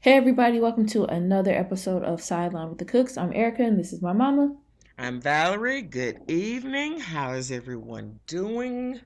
[0.00, 3.18] Hey everybody, welcome to another episode of Sideline with the Cooks.
[3.18, 4.54] I'm Erica and this is my mama.
[4.96, 5.82] I'm Valerie.
[5.82, 7.00] Good evening.
[7.00, 9.00] How is everyone doing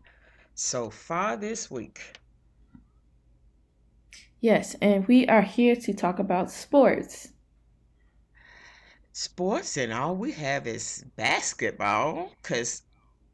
[0.54, 2.18] so far this week?
[4.42, 7.32] Yes, and we are here to talk about sports.
[9.12, 12.82] Sports and all we have is basketball because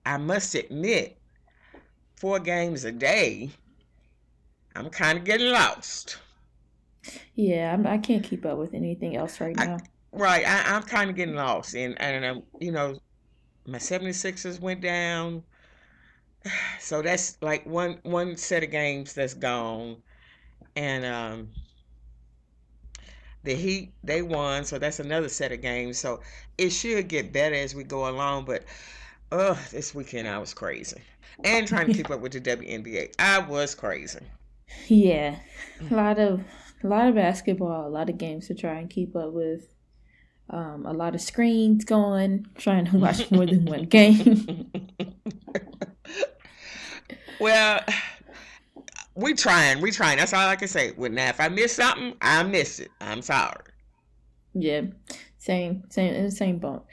[0.06, 1.18] I must admit,
[2.14, 3.50] four games a day,
[4.76, 6.18] I'm kind of getting lost.
[7.34, 9.76] Yeah, I'm, I can not keep up with anything else right now.
[9.76, 9.78] I,
[10.12, 12.98] right, I, am kind of getting lost, and and um, you know,
[13.66, 15.42] my 76ers went down,
[16.80, 19.96] so that's like one one set of games that's gone,
[20.76, 21.48] and um,
[23.44, 25.98] the Heat they won, so that's another set of games.
[25.98, 26.20] So
[26.58, 28.64] it should get better as we go along, but.
[29.30, 31.02] Oh, this weekend I was crazy.
[31.44, 33.12] And trying to keep up with the WNBA.
[33.18, 34.20] I was crazy.
[34.88, 35.36] Yeah.
[35.90, 36.40] A lot of
[36.82, 39.74] a lot of basketball, a lot of games to try and keep up with.
[40.50, 44.70] Um, a lot of screens going, trying to watch more than one game.
[47.40, 47.80] well,
[49.14, 50.16] we trying, we trying.
[50.16, 50.92] That's all I can say.
[50.96, 52.90] Well, now if I miss something, I miss it.
[53.00, 53.60] I'm sorry.
[54.54, 54.82] Yeah,
[55.36, 56.86] same, same, in the same boat.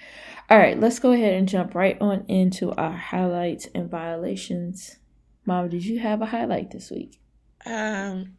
[0.50, 4.98] All right, let's go ahead and jump right on into our highlights and violations.
[5.46, 7.20] Mom, did you have a highlight this week?
[7.66, 8.36] Um,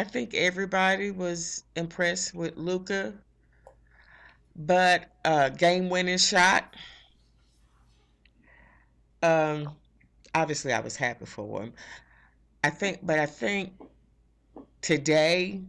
[0.00, 3.12] I think everybody was impressed with Luka,
[4.56, 6.74] but uh, game winning shot.
[9.22, 9.76] Um,
[10.34, 11.74] obviously, I was happy for him.
[12.64, 13.74] I think, but I think
[14.80, 15.60] today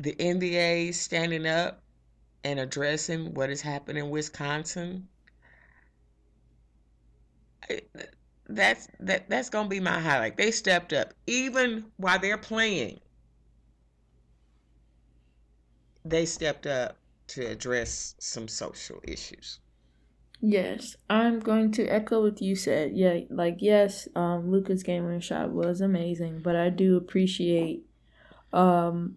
[0.00, 1.80] the NBA standing up
[2.42, 5.06] and addressing what has happened in Wisconsin.
[8.48, 10.36] That's that that's gonna be my highlight.
[10.36, 12.98] They stepped up even while they're playing
[16.04, 16.96] they stepped up
[17.28, 19.60] to address some social issues.
[20.40, 22.92] Yes, I'm going to echo what you said.
[22.94, 27.84] Yeah, like yes, um, Luka's game winning shot was amazing, but I do appreciate
[28.52, 29.16] um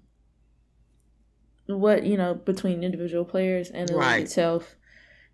[1.65, 4.17] what you know between individual players and the right.
[4.17, 4.75] league itself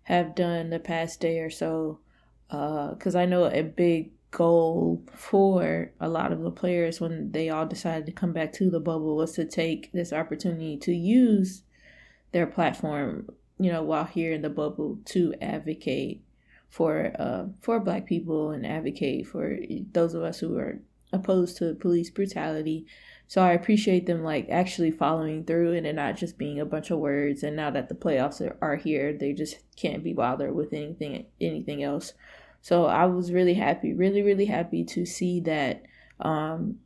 [0.04, 2.00] have done the past day or so.
[2.48, 7.50] Because uh, I know a big goal for a lot of the players when they
[7.50, 11.62] all decided to come back to the bubble was to take this opportunity to use
[12.32, 13.28] their platform,
[13.60, 16.24] you know, while here in the bubble to advocate
[16.68, 19.58] for uh, for black people and advocate for
[19.92, 20.80] those of us who are
[21.12, 22.86] opposed to police brutality.
[23.28, 26.90] So I appreciate them like actually following through and it not just being a bunch
[26.90, 27.42] of words.
[27.42, 31.26] And now that the playoffs are, are here, they just can't be bothered with anything
[31.40, 32.14] anything else.
[32.62, 35.82] So I was really happy, really, really happy to see that.
[36.20, 36.78] Um,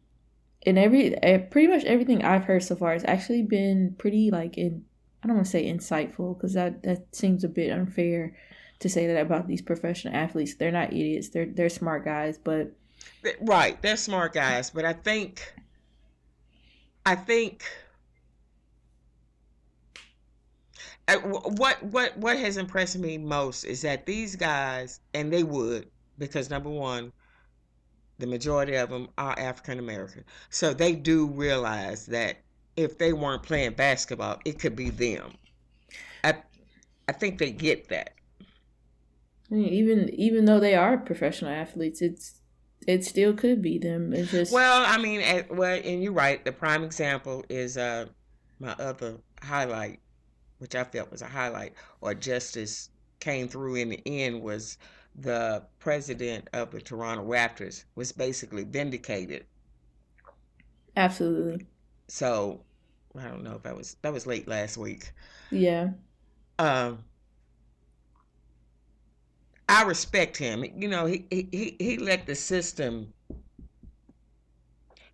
[0.65, 1.11] and every
[1.51, 4.85] pretty much everything I've heard so far has actually been pretty like in
[5.23, 8.35] I don't want to say insightful because that that seems a bit unfair
[8.81, 10.55] to say that about these professional athletes.
[10.55, 11.29] They're not idiots.
[11.29, 12.73] They're they're smart guys, but
[13.41, 14.71] right, they're smart guys.
[14.71, 15.55] But I think
[17.05, 17.65] I think
[21.15, 26.51] what what what has impressed me most is that these guys, and they would, because
[26.51, 27.13] number one,
[28.19, 32.39] the majority of them are African American, so they do realize that
[32.77, 35.35] if they weren't playing basketball, it could be them.
[36.25, 36.35] I
[37.09, 38.15] I think they get that.
[39.51, 42.41] Even even though they are professional athletes, it's
[42.89, 44.13] it still could be them.
[44.13, 46.45] It's just well, I mean, well, and you're right.
[46.45, 48.07] The prime example is uh
[48.59, 50.01] my other highlight
[50.59, 52.91] which I felt was a highlight, or justice
[53.21, 54.79] came through in the end, was
[55.15, 59.47] the president of the Toronto Raptors was basically vindicated.
[60.97, 61.67] Absolutely.
[62.09, 62.61] So
[63.19, 65.13] I don't know if that was that was late last week.
[65.51, 65.91] Yeah.
[66.59, 67.05] Um
[69.69, 70.65] I respect him.
[70.65, 73.13] You know, he he he let the system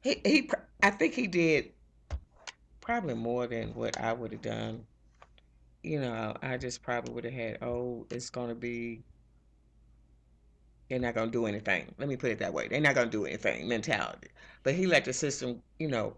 [0.03, 0.51] he he
[0.83, 1.71] I think he did
[2.81, 4.85] probably more than what I would have done
[5.83, 9.03] you know, I just probably would have had, oh, it's going to be,
[10.89, 11.93] they're not going to do anything.
[11.99, 12.69] Let me put it that way.
[12.69, 14.29] They're not going to do anything mentality.
[14.63, 16.17] But he let the system, you know,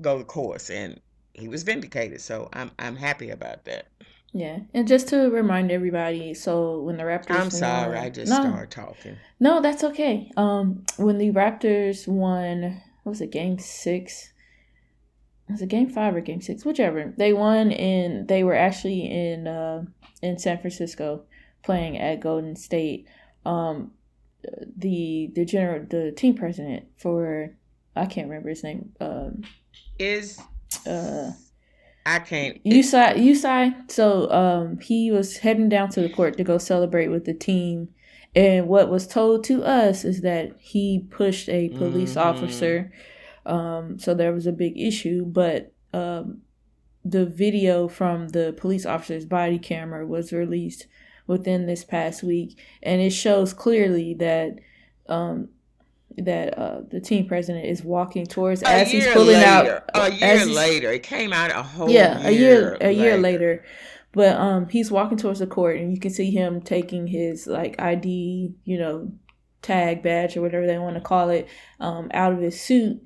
[0.00, 1.00] go the course and
[1.34, 2.20] he was vindicated.
[2.20, 3.88] So I'm, I'm happy about that.
[4.32, 4.58] Yeah.
[4.74, 8.70] And just to remind everybody, so when the Raptors I'm sorry, I just no, started
[8.70, 9.16] talking.
[9.40, 10.30] No, that's okay.
[10.36, 14.32] Um when the Raptors won what was it, game six?
[15.48, 17.12] Was it game five or game six, whichever.
[17.16, 19.84] They won and they were actually in uh,
[20.22, 21.22] in San Francisco
[21.62, 23.06] playing at Golden State.
[23.44, 23.92] Um,
[24.76, 27.54] the the general the team president for
[27.96, 28.92] I can't remember his name.
[29.00, 29.42] Um,
[29.98, 30.40] is
[30.86, 31.32] uh,
[32.06, 32.62] I can't.
[32.64, 33.90] Usai Usai.
[33.90, 37.88] So um, he was heading down to the court to go celebrate with the team,
[38.34, 42.28] and what was told to us is that he pushed a police mm-hmm.
[42.28, 42.92] officer.
[43.48, 46.42] Um, so there was a big issue, but um,
[47.04, 50.86] the video from the police officer's body camera was released
[51.26, 54.58] within this past week, and it shows clearly that
[55.08, 55.48] um,
[56.18, 60.10] that uh, the team president is walking towards a as he's pulling later, out.
[60.10, 63.64] A year later, it came out a whole yeah, a year a year later.
[64.12, 67.80] But um, he's walking towards the court, and you can see him taking his like
[67.80, 69.12] ID, you know,
[69.62, 71.48] tag badge or whatever they want to call it,
[71.80, 73.02] um, out of his suit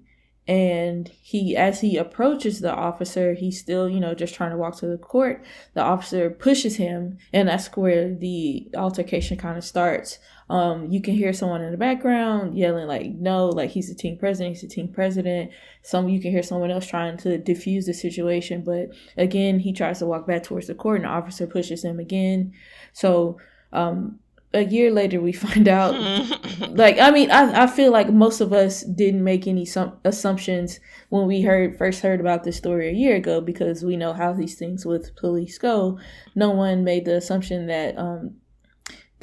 [0.48, 4.76] and he as he approaches the officer he's still you know just trying to walk
[4.76, 5.44] to the court.
[5.74, 10.18] The officer pushes him and that's where the altercation kind of starts.
[10.50, 14.18] Um you can hear someone in the background yelling like no like he's the team
[14.18, 15.52] president he's the team president.
[15.82, 20.00] Some you can hear someone else trying to diffuse the situation but again he tries
[20.00, 22.52] to walk back towards the court and the officer pushes him again.
[22.92, 23.38] So
[23.72, 24.18] um
[24.54, 25.94] a year later we find out
[26.70, 30.80] like i mean I, I feel like most of us didn't make any some assumptions
[31.12, 34.32] when we heard first heard about this story a year ago because we know how
[34.32, 35.98] these things with police go.
[36.34, 38.36] No one made the assumption that um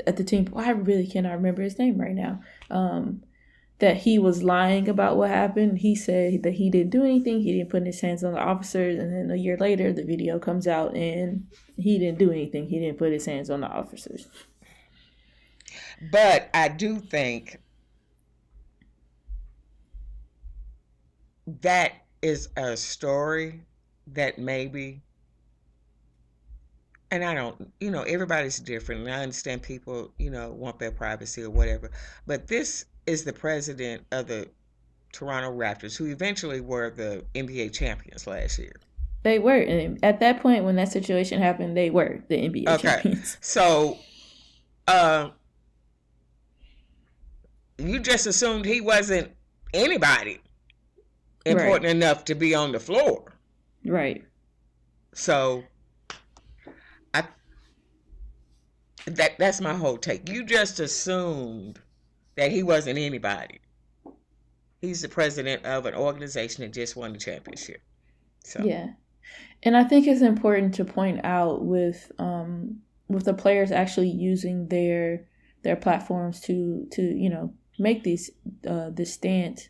[0.05, 3.23] at the team well, i really cannot remember his name right now um
[3.79, 5.79] that he was lying about what happened.
[5.79, 7.39] He said that he didn't do anything.
[7.39, 8.99] He didn't put his hands on the officers.
[8.99, 11.47] And then a year later the video comes out and
[11.77, 12.67] he didn't do anything.
[12.67, 14.27] He didn't put his hands on the officers
[16.11, 17.59] but I do think
[21.61, 23.61] that is a story
[24.07, 25.01] that maybe
[27.11, 29.01] and I don't, you know, everybody's different.
[29.01, 31.89] And I understand people, you know, want their privacy or whatever.
[32.27, 34.47] But this is the president of the
[35.11, 38.75] Toronto Raptors, who eventually were the NBA champions last year.
[39.23, 39.57] They were.
[39.57, 42.79] And at that point, when that situation happened, they were the NBA champions.
[42.79, 42.93] okay.
[42.95, 43.37] champions.
[43.41, 43.97] So,
[44.87, 45.29] uh,
[47.79, 49.31] you just assumed he wasn't
[49.73, 50.41] anybody
[51.45, 51.95] important right.
[51.95, 53.33] enough to be on the floor.
[53.85, 54.23] Right.
[55.13, 55.63] So
[57.13, 57.23] I
[59.05, 60.29] that that's my whole take.
[60.29, 61.79] You just assumed
[62.35, 63.59] that he wasn't anybody.
[64.81, 67.81] He's the president of an organization that just won the championship.
[68.43, 68.91] So Yeah.
[69.61, 74.67] And I think it's important to point out with um with the players actually using
[74.67, 75.25] their
[75.63, 78.29] their platforms to to you know make these
[78.67, 79.69] uh, this stance.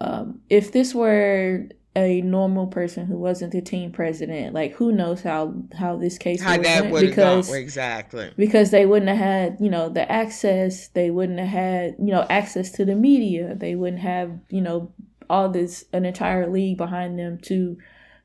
[0.00, 5.22] Um, if this were a normal person who wasn't the team president, like who knows
[5.22, 7.56] how how this case how that would because gone.
[7.56, 12.12] exactly because they wouldn't have had you know the access, they wouldn't have had you
[12.12, 14.92] know access to the media, they wouldn't have you know
[15.28, 17.76] all this an entire league behind them to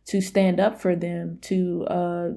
[0.06, 2.30] to stand up for them to uh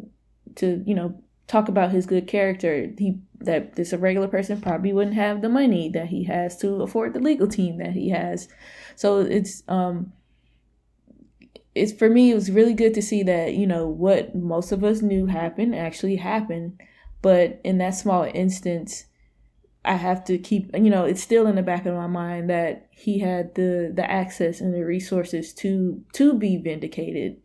[0.55, 2.91] to you know talk about his good character.
[2.97, 6.83] He that this a regular person probably wouldn't have the money that he has to
[6.83, 8.49] afford the legal team that he has.
[8.97, 10.13] So it's um
[11.75, 14.83] it's for me it was really good to see that, you know, what most of
[14.83, 16.81] us knew happened actually happened.
[17.23, 19.05] But in that small instance,
[19.85, 22.89] I have to keep you know, it's still in the back of my mind that
[22.91, 27.37] he had the the access and the resources to to be vindicated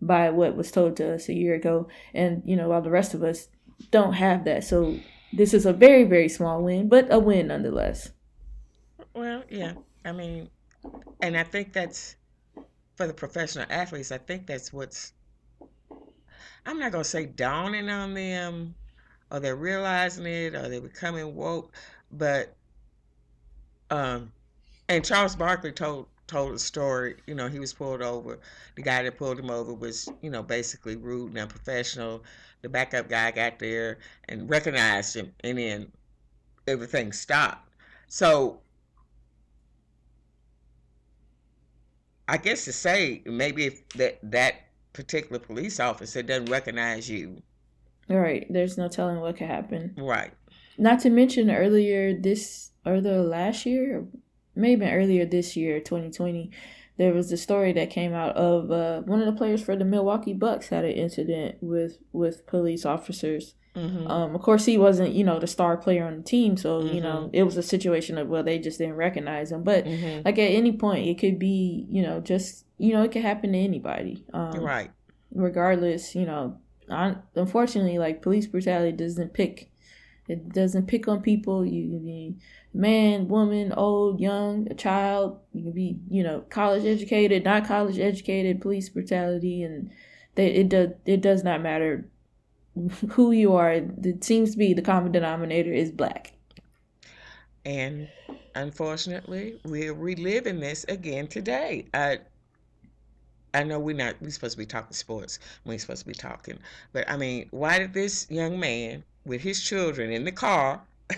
[0.00, 1.88] by what was told to us a year ago.
[2.12, 3.48] And, you know, while the rest of us
[3.90, 4.64] don't have that.
[4.64, 4.98] So
[5.32, 8.10] this is a very, very small win, but a win nonetheless.
[9.14, 9.72] Well, yeah.
[10.04, 10.48] I mean,
[11.20, 12.16] and I think that's
[12.96, 15.12] for the professional athletes, I think that's what's,
[16.64, 18.74] I'm not going to say dawning on them
[19.30, 21.72] or they're realizing it or they're becoming woke,
[22.10, 22.54] but,
[23.90, 24.32] um,
[24.88, 27.16] and Charles Barkley told told a story.
[27.26, 28.38] You know, he was pulled over.
[28.74, 32.24] The guy that pulled him over was, you know, basically rude and unprofessional.
[32.62, 35.92] The backup guy got there and recognized him, and then
[36.66, 37.70] everything stopped.
[38.08, 38.60] So
[42.28, 44.54] I guess to say maybe if that that
[44.92, 47.42] particular police officer doesn't recognize you.
[48.08, 48.46] Right.
[48.50, 49.94] There's no telling what could happen.
[49.96, 50.32] Right.
[50.78, 54.06] Not to mention earlier this or the last year,
[54.56, 56.50] maybe earlier this year, 2020,
[56.98, 59.84] there was a story that came out of uh, one of the players for the
[59.84, 63.54] Milwaukee Bucks had an incident with with police officers.
[63.74, 64.06] Mm-hmm.
[64.06, 66.94] Um, of course, he wasn't, you know, the star player on the team, so mm-hmm.
[66.94, 67.34] you know mm-hmm.
[67.34, 69.62] it was a situation of well, they just didn't recognize him.
[69.62, 70.22] But mm-hmm.
[70.24, 73.52] like at any point, it could be, you know, just you know, it could happen
[73.52, 74.24] to anybody.
[74.32, 74.90] Um, right.
[75.34, 76.58] Regardless, you know,
[77.34, 79.70] unfortunately, like police brutality doesn't pick
[80.28, 81.64] It doesn't pick on people.
[81.64, 82.36] You can be
[82.74, 85.40] man, woman, old, young, a child.
[85.52, 89.90] You can be, you know, college educated, not college educated, police brutality, and
[90.34, 92.08] they, it does it does not matter
[93.10, 93.72] who you are.
[93.72, 96.32] It seems to be the common denominator is black.
[97.64, 98.08] And
[98.54, 101.86] unfortunately, we're reliving this again today.
[101.94, 102.18] I
[103.54, 105.38] I know we're not we're supposed to be talking sports.
[105.64, 106.58] We're supposed to be talking.
[106.92, 110.80] But I mean, why did this young man with his children in the car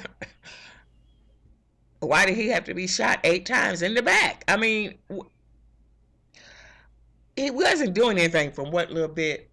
[2.00, 4.44] why did he have to be shot eight times in the back?
[4.48, 4.98] I mean,
[7.36, 9.50] he wasn't doing anything from what little bit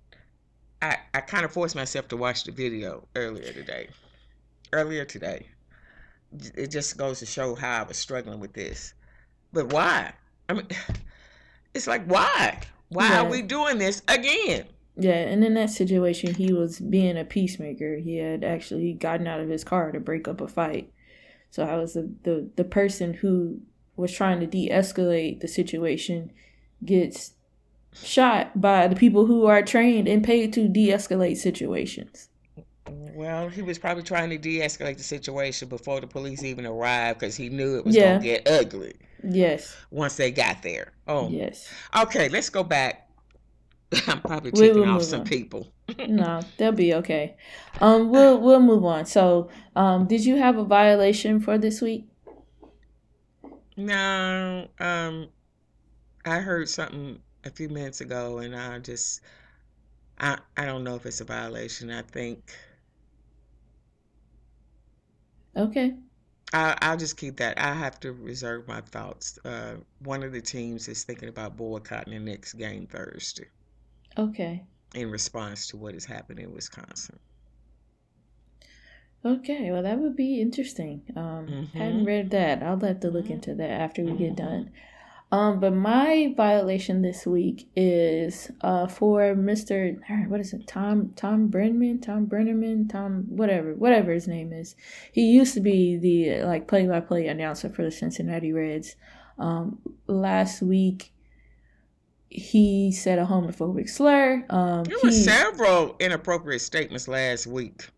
[0.82, 3.88] I, I kind of forced myself to watch the video earlier today.
[4.74, 5.48] Earlier today.
[6.56, 8.94] It just goes to show how I was struggling with this.
[9.54, 10.14] But why?
[10.50, 10.68] I mean,
[11.74, 12.60] it's like, why?
[12.90, 13.22] Why yeah.
[13.22, 14.66] are we doing this again?
[14.98, 17.98] Yeah, and in that situation, he was being a peacemaker.
[17.98, 20.92] He had actually gotten out of his car to break up a fight.
[21.50, 23.62] So I was the, the, the person who
[23.98, 26.32] was trying to de escalate the situation
[26.84, 27.32] gets
[27.94, 32.30] shot by the people who are trained and paid to de escalate situations.
[32.88, 37.20] Well, he was probably trying to de escalate the situation before the police even arrived
[37.20, 38.20] because he knew it was yeah.
[38.20, 38.94] going to get ugly.
[39.24, 39.76] Yes.
[39.92, 40.92] Once they got there.
[41.08, 41.30] Oh.
[41.30, 41.72] Yes.
[41.98, 43.05] Okay, let's go back.
[44.08, 45.26] I'm probably ticking we'll off some on.
[45.26, 45.74] people.
[46.08, 47.36] no, they'll be okay.
[47.80, 49.06] Um, we'll we'll move on.
[49.06, 52.08] So, um, did you have a violation for this week?
[53.78, 54.68] No.
[54.80, 55.30] Um,
[56.26, 59.22] I heard something a few minutes ago, and I just,
[60.20, 61.92] I I don't know if it's a violation.
[61.92, 62.54] I think.
[65.56, 65.96] Okay.
[66.54, 67.60] I, I'll just keep that.
[67.60, 69.38] I have to reserve my thoughts.
[69.46, 73.48] Uh, one of the teams is thinking about boycotting the next game Thursday.
[74.18, 74.64] Okay.
[74.94, 77.20] In response to what is happening in Wisconsin.
[79.26, 81.02] Okay, well that would be interesting.
[81.16, 81.78] Um, mm-hmm.
[81.78, 82.62] hadn't read that.
[82.62, 83.34] I'll have to look mm-hmm.
[83.34, 84.46] into that after we get mm-hmm.
[84.46, 84.72] done.
[85.32, 89.98] Um, but my violation this week is uh for Mr.
[90.30, 90.68] What is it?
[90.68, 94.76] Tom Tom Brennan, Tom Brennerman, Tom whatever whatever his name is.
[95.12, 98.96] He used to be the like play by play announcer for the Cincinnati Reds.
[99.40, 101.12] Um, last week
[102.36, 104.46] he said a homophobic slur.
[104.50, 107.90] Um, there were several inappropriate statements last week.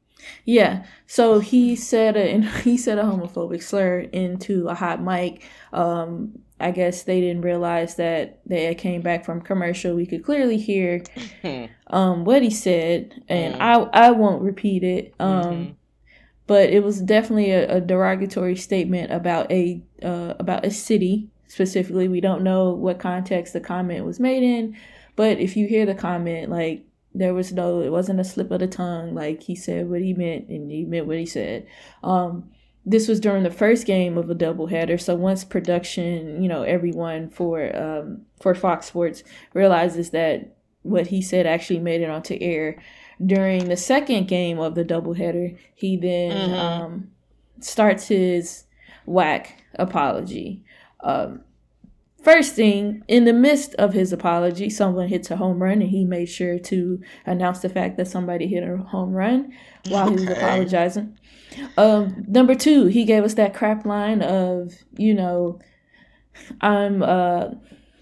[0.45, 5.43] Yeah, so he said a he said a homophobic slur into a hot mic.
[5.73, 9.93] Um, I guess they didn't realize that they came back from commercial.
[9.93, 11.03] We could clearly hear
[11.87, 13.61] um, what he said, and mm.
[13.61, 15.13] I I won't repeat it.
[15.19, 15.71] Um, mm-hmm.
[16.47, 22.07] But it was definitely a, a derogatory statement about a uh, about a city specifically.
[22.07, 24.77] We don't know what context the comment was made in,
[25.15, 28.59] but if you hear the comment, like there was no, it wasn't a slip of
[28.59, 29.13] the tongue.
[29.13, 31.67] Like he said what he meant, and he meant what he said.
[32.03, 32.49] Um,
[32.85, 34.99] this was during the first game of a doubleheader.
[34.99, 39.23] So once production, you know, everyone for um, for Fox Sports
[39.53, 42.81] realizes that what he said actually made it onto air
[43.25, 46.53] during the second game of the doubleheader, he then mm-hmm.
[46.53, 47.11] um,
[47.59, 48.65] starts his
[49.05, 50.63] whack apology.
[51.01, 51.41] Um,
[52.23, 56.03] First thing, in the midst of his apology, someone hits a home run, and he
[56.03, 59.53] made sure to announce the fact that somebody hit a home run
[59.87, 60.19] while okay.
[60.19, 61.17] he was apologizing.
[61.77, 65.59] Um, number two, he gave us that crap line of, you know,
[66.59, 67.51] I'm uh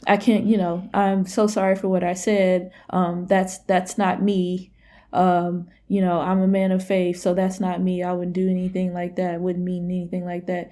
[0.08, 2.72] I can't, you know, I'm so sorry for what I said.
[2.90, 4.72] Um, that's that's not me.
[5.14, 8.02] Um, you know, I'm a man of faith, so that's not me.
[8.02, 9.40] I wouldn't do anything like that.
[9.40, 10.72] Wouldn't mean anything like that.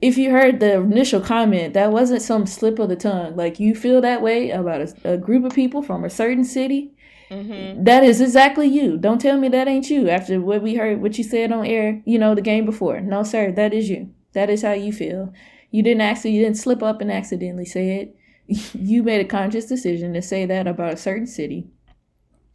[0.00, 3.34] If you heard the initial comment, that wasn't some slip of the tongue.
[3.34, 6.92] Like you feel that way about a, a group of people from a certain city,
[7.30, 7.84] Mm-hmm.
[7.84, 8.96] That is exactly you.
[8.98, 12.02] Don't tell me that ain't you after what we heard, what you said on air,
[12.04, 13.00] you know, the game before.
[13.00, 14.10] No, sir, that is you.
[14.32, 15.32] That is how you feel.
[15.70, 18.16] You didn't actually, you didn't slip up and accidentally say it.
[18.74, 21.66] You made a conscious decision to say that about a certain city.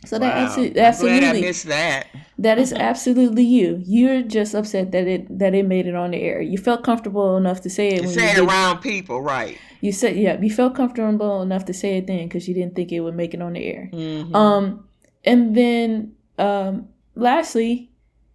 [0.05, 0.27] So wow.
[0.27, 2.07] that absolutely, absolutely I missed that.
[2.39, 3.81] that is absolutely you.
[3.85, 6.41] You're just upset that it that it made it on the air.
[6.41, 8.09] You felt comfortable enough to say it.
[8.09, 9.57] Say it around people, right?
[9.81, 12.91] You said, yeah, you felt comfortable enough to say it then because you didn't think
[12.91, 13.89] it would make it on the air.
[13.91, 14.35] Mm-hmm.
[14.35, 14.87] Um,
[15.23, 17.91] and then um, lastly,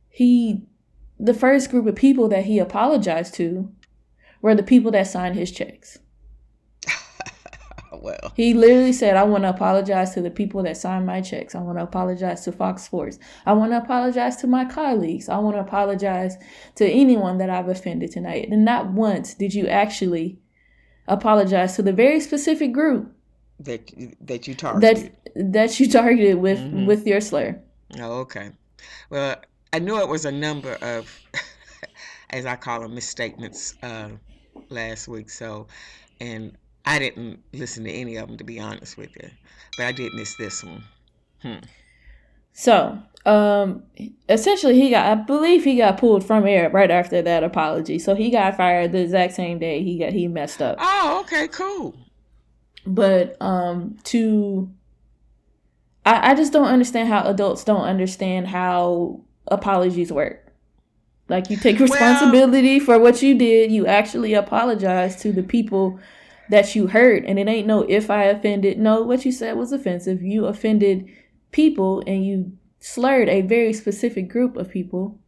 [0.09, 0.63] he,
[1.19, 3.71] the first group of people that he apologized to,
[4.43, 5.99] were the people that signed his checks
[8.07, 8.33] well.
[8.35, 11.55] He literally said, I want to apologize to the people that signed my checks.
[11.55, 13.19] I want to apologize to Fox Sports.
[13.45, 15.29] I want to apologize to my colleagues.
[15.29, 16.37] I want to apologize
[16.77, 18.49] to anyone that I've offended tonight.
[18.51, 20.39] And not once did you actually
[21.09, 23.13] apologize to the very specific group
[23.61, 25.13] that that you targeted.
[25.35, 26.87] That that you targeted with mm-hmm.
[26.87, 27.61] with your slur.
[27.99, 28.51] Oh, okay.
[29.11, 29.37] Well,
[29.73, 31.09] I knew it was a number of,
[32.31, 34.11] as I call them, misstatements uh,
[34.69, 35.31] last week.
[35.31, 35.67] So,
[36.21, 36.57] and
[36.87, 39.29] I didn't listen to any of them to be honest with you,
[39.77, 40.85] but I did miss this one.
[41.43, 41.65] Hmm.
[42.53, 43.83] So, um,
[44.29, 47.99] essentially, he got, I believe he got pulled from air right after that apology.
[47.99, 50.79] So he got fired the exact same day he got, he messed up.
[50.81, 51.95] Oh, okay, cool.
[52.87, 54.71] But, um, to,
[56.07, 60.47] I, I just don't understand how adults don't understand how apologies work.
[61.29, 65.99] Like you take responsibility well, for what you did, you actually apologize to the people
[66.51, 68.79] that you hurt, and it ain't no if I offended.
[68.79, 70.23] No, what you said was offensive.
[70.23, 71.09] You offended
[71.51, 75.19] people and you slurred a very specific group of people.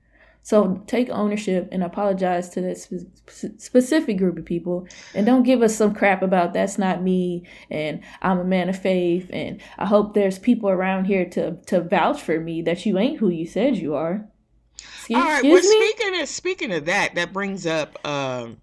[0.43, 5.61] So take ownership and apologize to that spe- specific group of people and don't give
[5.61, 9.85] us some crap about that's not me and I'm a man of faith and I
[9.85, 13.47] hope there's people around here to to vouch for me that you ain't who you
[13.47, 14.27] said you are.
[14.79, 15.61] Excuse, All right, well me?
[15.61, 18.59] speaking of speaking of that, that brings up um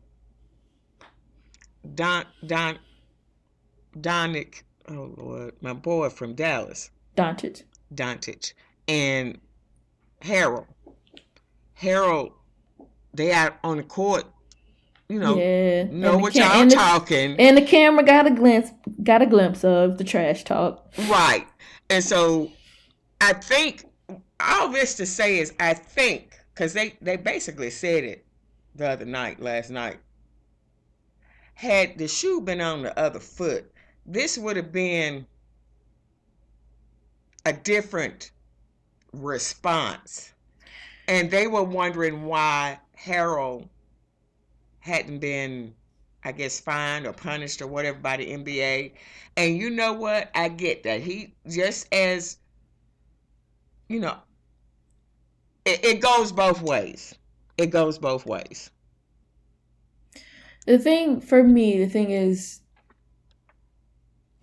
[1.94, 2.80] Don Don
[3.98, 6.89] Donick, oh Lord, my boy from Dallas.
[7.15, 7.63] Doncic.
[7.94, 8.54] Doncic.
[8.88, 9.39] And
[10.22, 10.65] Harrell.
[11.80, 12.32] Harrell,
[13.13, 14.25] they out on the court,
[15.10, 15.84] you know, yeah.
[15.84, 17.36] know what y'all and talking.
[17.39, 18.72] And the camera got a glimpse
[19.04, 20.92] got a glimpse of the trash talk.
[21.10, 21.46] Right.
[21.89, 22.51] And so
[23.22, 23.86] I think
[24.39, 28.25] all this to say is I think because they, they basically said it
[28.75, 29.98] the other night, last night.
[31.55, 33.71] Had the shoe been on the other foot,
[34.05, 35.25] this would have been
[37.45, 38.31] a different
[39.13, 40.33] response.
[41.07, 43.67] And they were wondering why Harrell
[44.79, 45.74] hadn't been,
[46.24, 48.91] I guess, fined or punished or whatever by the NBA.
[49.38, 50.31] And you know what?
[50.35, 51.01] I get that.
[51.01, 52.38] He just as,
[53.88, 54.17] you know,
[55.65, 57.15] it, it goes both ways.
[57.57, 58.69] It goes both ways.
[60.65, 62.62] The thing for me, the thing is,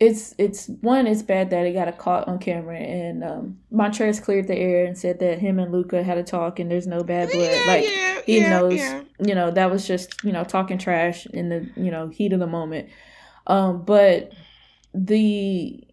[0.02, 4.20] it's it's one it's bad that it got a caught on camera and um Montrez
[4.20, 7.04] cleared the air and said that him and Luka had a talk and there's no
[7.04, 7.52] bad blood.
[7.52, 8.80] Yeah, like yeah, he yeah, knows
[9.24, 12.40] you know that was just you know talking trash in the you know heat of
[12.40, 12.88] the moment.
[13.46, 14.32] Um but
[14.92, 15.86] the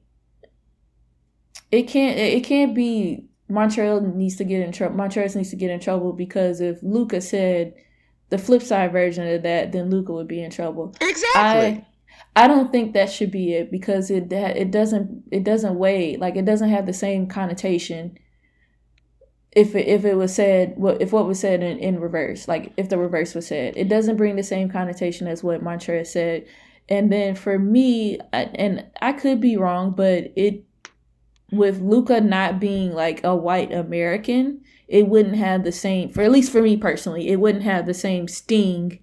[1.71, 5.69] it can't it can't be Montrezl needs to get in trouble Montrez needs to get
[5.69, 7.75] in trouble because if Luka said
[8.29, 10.95] the flip side version of that then Luka would be in trouble.
[11.01, 11.41] Exactly.
[11.41, 11.85] I,
[12.35, 16.17] I don't think that should be it because it that it doesn't it doesn't weigh
[16.17, 18.17] like it doesn't have the same connotation
[19.51, 22.71] if it, if it was said what if what was said in, in reverse like
[22.77, 23.75] if the reverse was said.
[23.75, 26.45] It doesn't bring the same connotation as what Montrez said.
[26.87, 30.63] And then for me I, and I could be wrong but it
[31.51, 36.31] with Luka not being like a white American it wouldn't have the same for at
[36.31, 38.99] least for me personally it wouldn't have the same sting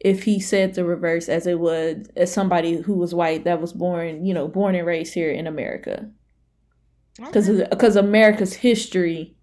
[0.00, 3.72] if he said the reverse as it would as somebody who was white that was
[3.72, 6.10] born, you know, born and raised here in America.
[7.16, 7.66] Because okay.
[7.70, 9.36] because America's history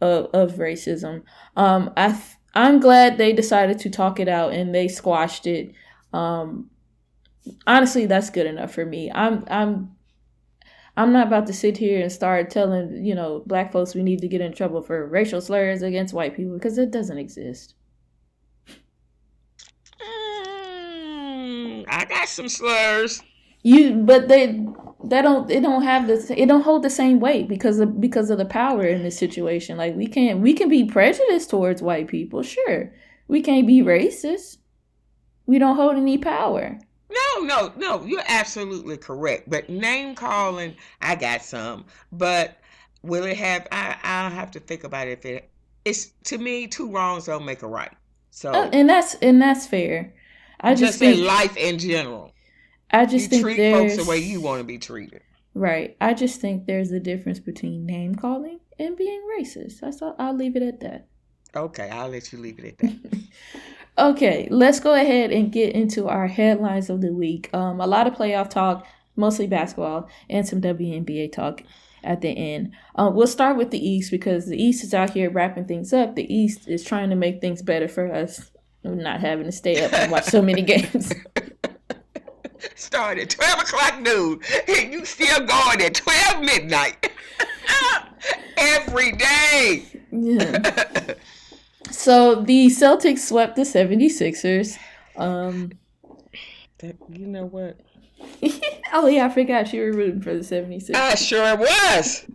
[0.00, 1.22] of of racism.
[1.54, 2.18] Um, I
[2.54, 5.74] I'm glad they decided to talk it out and they squashed it.
[6.14, 6.70] Um,
[7.66, 9.12] honestly, that's good enough for me.
[9.14, 9.90] I'm I'm
[10.98, 14.20] I'm not about to sit here and start telling you know black folks we need
[14.20, 17.74] to get in trouble for racial slurs against white people because it doesn't exist.
[20.02, 23.22] Mm, I got some slurs.
[23.62, 24.64] You, but they,
[25.04, 28.28] they don't, they don't have the, it don't hold the same weight because of because
[28.30, 29.76] of the power in this situation.
[29.76, 32.92] Like we can't, we can be prejudiced towards white people, sure.
[33.28, 34.58] We can't be racist.
[35.46, 36.80] We don't hold any power.
[37.10, 38.04] No, no, no.
[38.04, 39.48] You're absolutely correct.
[39.48, 41.86] But name calling, I got some.
[42.12, 42.58] But
[43.02, 43.66] will it have?
[43.72, 45.18] I I'll have to think about it.
[45.18, 45.50] If it,
[45.84, 47.92] it's to me, two wrongs don't make a right.
[48.30, 50.14] So uh, and that's and that's fair.
[50.60, 52.32] I just, just think, in life in general.
[52.90, 55.22] I just you think treat there's, folks the way you want to be treated.
[55.54, 55.96] Right.
[56.00, 59.80] I just think there's a difference between name calling and being racist.
[59.80, 60.14] That's all.
[60.18, 61.08] I'll leave it at that.
[61.56, 63.22] Okay, I'll let you leave it at that.
[63.98, 67.50] okay, let's go ahead and get into our headlines of the week.
[67.52, 71.62] Um, a lot of playoff talk, mostly basketball, and some WNBA talk
[72.04, 72.72] at the end.
[72.94, 76.14] Uh, we'll start with the East because the East is out here wrapping things up.
[76.14, 78.50] The East is trying to make things better for us
[78.96, 81.12] not having to stay up and watch so many games.
[82.74, 87.10] Start at 12 o'clock noon, and you still going at 12 midnight.
[88.56, 89.84] Every day.
[90.10, 91.14] Yeah.
[91.90, 94.78] so the Celtics swept the 76ers.
[95.16, 95.72] Um,
[96.78, 97.80] that, you know what?
[98.92, 100.94] oh, yeah, I forgot you were rooting for the 76ers.
[100.94, 102.26] I sure was.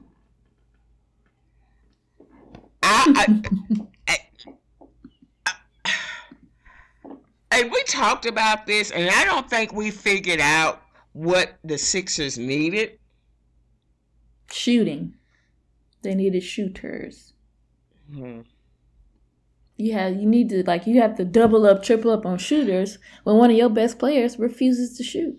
[2.82, 3.42] I, I,
[7.54, 10.82] I, and we talked about this, and I don't think we figured out
[11.14, 13.00] what the Sixers needed.
[14.52, 15.14] Shooting.
[16.02, 17.34] They needed shooters.
[18.14, 18.42] Hmm.
[19.84, 23.00] You have you need to like you have to double up, triple up on shooters
[23.26, 25.36] when one of your best players refuses to shoot.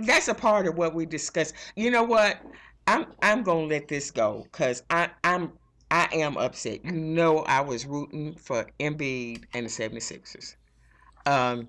[0.00, 1.54] That's a part of what we discussed.
[1.76, 2.40] You know what?
[2.88, 5.52] I'm I'm gonna let this go because I I'm
[5.88, 6.84] I am upset.
[6.84, 10.56] You know I was rooting for Embiid and the 76ers.
[11.26, 11.68] Um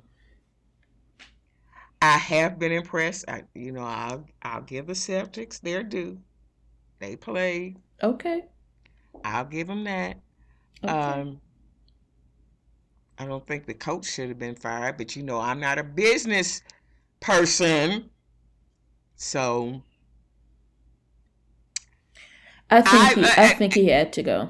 [2.01, 3.25] I have been impressed.
[3.27, 6.17] I you know, I'll I'll give the Celtics their due.
[6.97, 7.77] They played.
[8.01, 8.45] Okay.
[9.23, 10.17] I'll give him that.
[10.83, 10.93] Okay.
[10.93, 11.41] Um,
[13.17, 15.83] I don't think the coach should have been fired, but you know, I'm not a
[15.83, 16.61] business
[17.19, 18.09] person.
[19.15, 19.81] So
[22.69, 24.49] I think I, he, I, I think he had to go.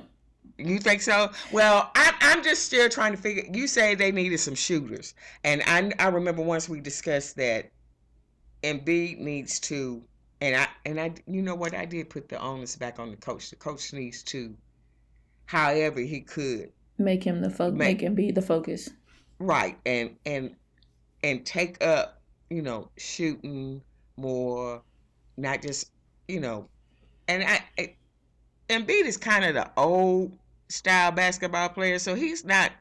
[0.57, 1.31] You think so?
[1.51, 3.43] Well, I'm I'm just still trying to figure.
[3.51, 7.71] You say they needed some shooters, and I I remember once we discussed that
[8.63, 10.03] Embiid needs to
[10.41, 13.17] and I and I you know what I did put the onus back on the
[13.17, 13.49] coach.
[13.49, 14.56] The coach needs to,
[15.45, 18.89] however he could, make him the focus, make, make him be the focus.
[19.39, 20.56] Right, and and
[21.23, 23.82] and take up you know shooting
[24.17, 24.82] more,
[25.38, 25.91] not just
[26.28, 26.69] you know,
[27.28, 27.95] and I, I
[28.69, 30.38] Embiid is kind of the old
[30.69, 32.71] style basketball player, so he's not.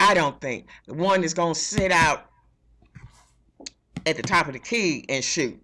[0.00, 2.26] I don't think the one that's gonna sit out
[4.06, 5.63] at the top of the key and shoot.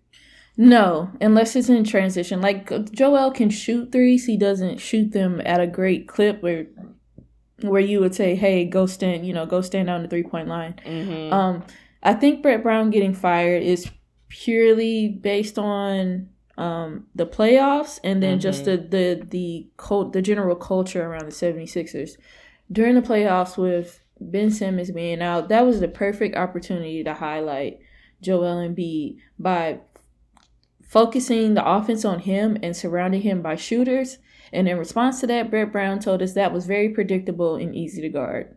[0.60, 2.42] No, unless it's in transition.
[2.42, 6.66] Like Joel can shoot threes, he doesn't shoot them at a great clip where
[7.62, 10.48] where you would say, "Hey, go stand," you know, go stand on the three point
[10.48, 10.74] line.
[10.84, 11.32] Mm-hmm.
[11.32, 11.64] Um,
[12.02, 13.90] I think Brett Brown getting fired is
[14.28, 18.42] purely based on um, the playoffs and then mm-hmm.
[18.42, 22.18] just the the the cult, the general culture around the 76ers.
[22.70, 27.80] During the playoffs with Ben Simmons being out, that was the perfect opportunity to highlight
[28.20, 29.80] Joel Embiid by
[30.90, 34.18] focusing the offense on him and surrounding him by shooters.
[34.52, 38.02] And in response to that, Brett Brown told us that was very predictable and easy
[38.02, 38.56] to guard.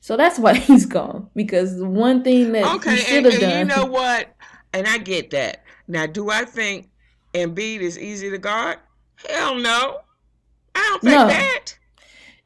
[0.00, 1.28] So that's why he's gone.
[1.36, 3.68] Because the one thing that okay, he should have done.
[3.68, 4.34] You know what?
[4.72, 5.62] And I get that.
[5.86, 6.88] Now, do I think
[7.34, 8.78] Embiid is easy to guard?
[9.28, 9.98] Hell no.
[10.74, 11.26] I don't think no.
[11.26, 11.78] that.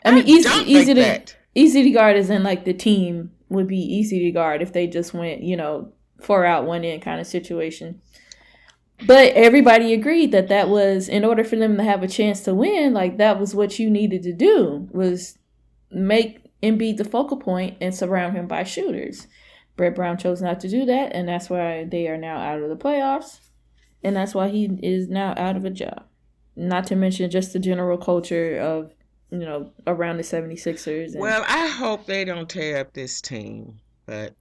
[0.04, 1.36] I mean, I easy, easy to that.
[1.54, 4.88] easy to guard is in like the team would be easy to guard if they
[4.88, 8.00] just went, you know, four out, one in kind of situation.
[9.06, 12.54] But everybody agreed that that was in order for them to have a chance to
[12.54, 12.94] win.
[12.94, 15.38] Like that was what you needed to do was
[15.90, 19.26] make Embiid the focal point and surround him by shooters.
[19.76, 22.68] Brett Brown chose not to do that, and that's why they are now out of
[22.68, 23.40] the playoffs,
[24.02, 26.04] and that's why he is now out of a job.
[26.54, 28.92] Not to mention just the general culture of
[29.30, 31.12] you know around the 76ers.
[31.12, 34.34] And, well, I hope they don't tear up this team, but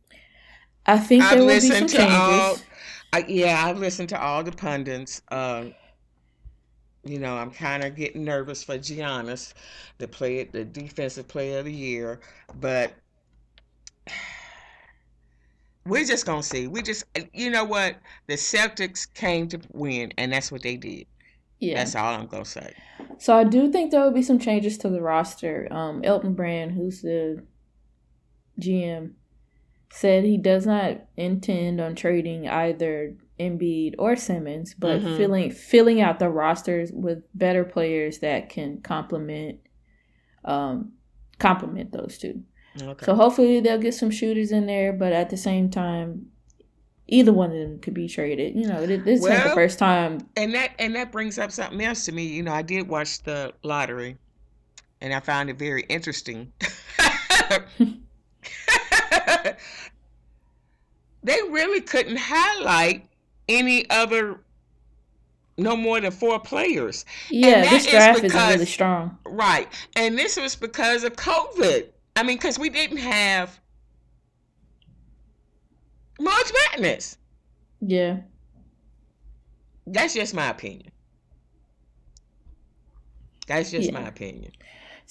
[0.86, 1.98] I think there I've will be some changes.
[2.00, 2.58] All,
[3.14, 5.22] I, yeah, I've listened to all the pundits.
[5.30, 5.74] Um,
[7.04, 9.54] you know, I'm kind of getting nervous for Giannis,
[9.98, 12.20] the play, the defensive player of the year,
[12.60, 12.94] but
[15.86, 16.68] we're just gonna see.
[16.68, 17.98] We just, you know what,
[18.28, 21.08] the Celtics came to win, and that's what they did.
[21.60, 22.74] Yeah, that's all I'm gonna say.
[23.18, 25.68] So I do think there will be some changes to the roster.
[25.72, 27.44] Um, Elton Brand, who's the
[28.60, 29.14] GM,
[29.92, 35.18] said he does not intend on trading either Embiid or Simmons, but mm-hmm.
[35.18, 39.60] filling filling out the rosters with better players that can complement
[40.46, 40.94] um
[41.40, 42.42] complement those two.
[42.82, 43.06] Okay.
[43.06, 46.28] So hopefully they'll get some shooters in there, but at the same time,
[47.08, 48.56] either one of them could be traded.
[48.56, 50.20] You know, this well, the first time.
[50.38, 52.24] And that and that brings up something else to me.
[52.24, 54.18] You know, I did watch the lottery,
[55.02, 56.54] and I found it very interesting.
[61.24, 63.08] they really couldn't highlight
[63.48, 64.40] any other
[65.58, 67.06] no more than four players.
[67.30, 69.18] Yeah, this draft because, is really strong.
[69.26, 69.68] Right.
[69.96, 71.88] And this was because of COVID.
[72.16, 73.60] I mean, because we didn't have
[76.20, 77.18] March Madness.
[77.82, 78.18] Yeah.
[79.88, 80.92] That's just my opinion.
[83.48, 84.00] That's just yeah.
[84.00, 84.52] my opinion.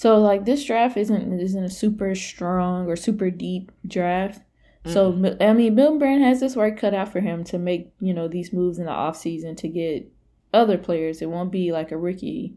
[0.00, 4.40] So like this draft isn't isn't a super strong or super deep draft.
[4.86, 5.36] So.
[5.42, 8.26] I mean, Bill Brand has this work cut out for him to make you know
[8.26, 10.10] these moves in the off season to get
[10.54, 11.20] other players.
[11.20, 12.54] It won't be like a rookie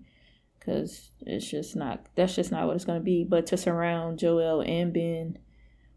[0.57, 2.05] because it's just not.
[2.15, 3.25] That's just not what it's going to be.
[3.25, 5.37] But to surround Joel and Ben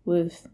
[0.05, 0.49] with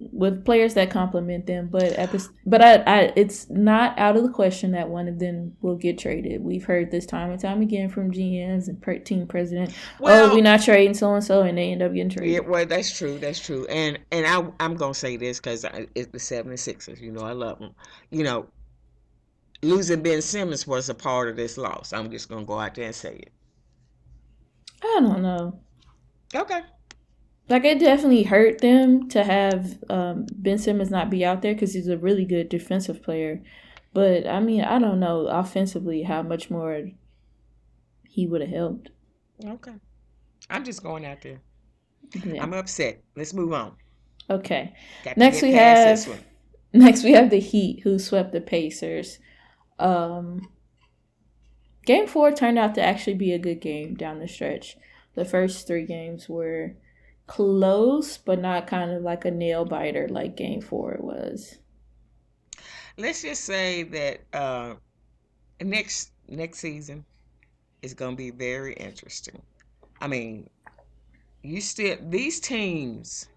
[0.00, 1.68] with players that complement them.
[1.70, 5.18] But at this, but I, I, it's not out of the question that one of
[5.18, 6.42] them will get traded.
[6.42, 9.70] We've heard this time and time again from GMs and team president.
[9.72, 12.32] Oh, well, oh, we're not trading so and so, and they end up getting traded.
[12.32, 13.18] Yeah, well, that's true.
[13.18, 13.66] That's true.
[13.66, 17.00] And and I, I'm gonna say this because it's the 76ers.
[17.00, 17.74] You know, I love them.
[18.10, 18.46] You know,
[19.62, 21.92] losing Ben Simmons was a part of this loss.
[21.92, 23.32] I'm just gonna go out there and say it.
[24.82, 25.60] I don't know.
[26.34, 26.62] Okay
[27.50, 31.74] like it definitely hurt them to have um, Ben Simmons not be out there because
[31.74, 33.42] he's a really good defensive player.
[33.92, 36.90] But I mean, I don't know offensively how much more
[38.08, 38.90] he would have helped.
[39.44, 39.74] Okay,
[40.48, 41.40] I'm just going out there.
[42.24, 42.42] Yeah.
[42.42, 43.02] I'm upset.
[43.16, 43.74] Let's move on.
[44.28, 44.72] Okay.
[45.16, 46.08] Next we have
[46.72, 49.18] next we have the Heat who swept the Pacers.
[49.80, 50.48] Um,
[51.84, 54.76] game four turned out to actually be a good game down the stretch.
[55.16, 56.76] The first three games were
[57.30, 61.58] close, but not kind of like a nail biter like game four was.
[62.98, 64.74] Let's just say that uh,
[65.62, 67.04] next next season
[67.82, 69.40] is going to be very interesting.
[70.00, 70.50] I mean,
[71.42, 73.28] you still these teams.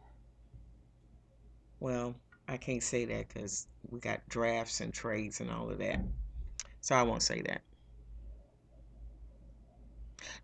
[1.79, 2.15] Well,
[2.47, 5.99] I can't say that because we got drafts and trades and all of that,
[6.81, 7.61] so I won't say that.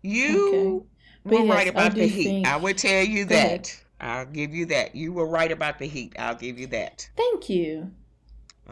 [0.02, 0.86] You okay.
[1.30, 2.24] Were yes, right about the heat.
[2.24, 2.46] Think...
[2.46, 3.46] I would tell you Go that.
[3.46, 3.70] Ahead.
[4.00, 4.94] I'll give you that.
[4.94, 6.14] You were right about the heat.
[6.18, 7.08] I'll give you that.
[7.16, 7.90] Thank you.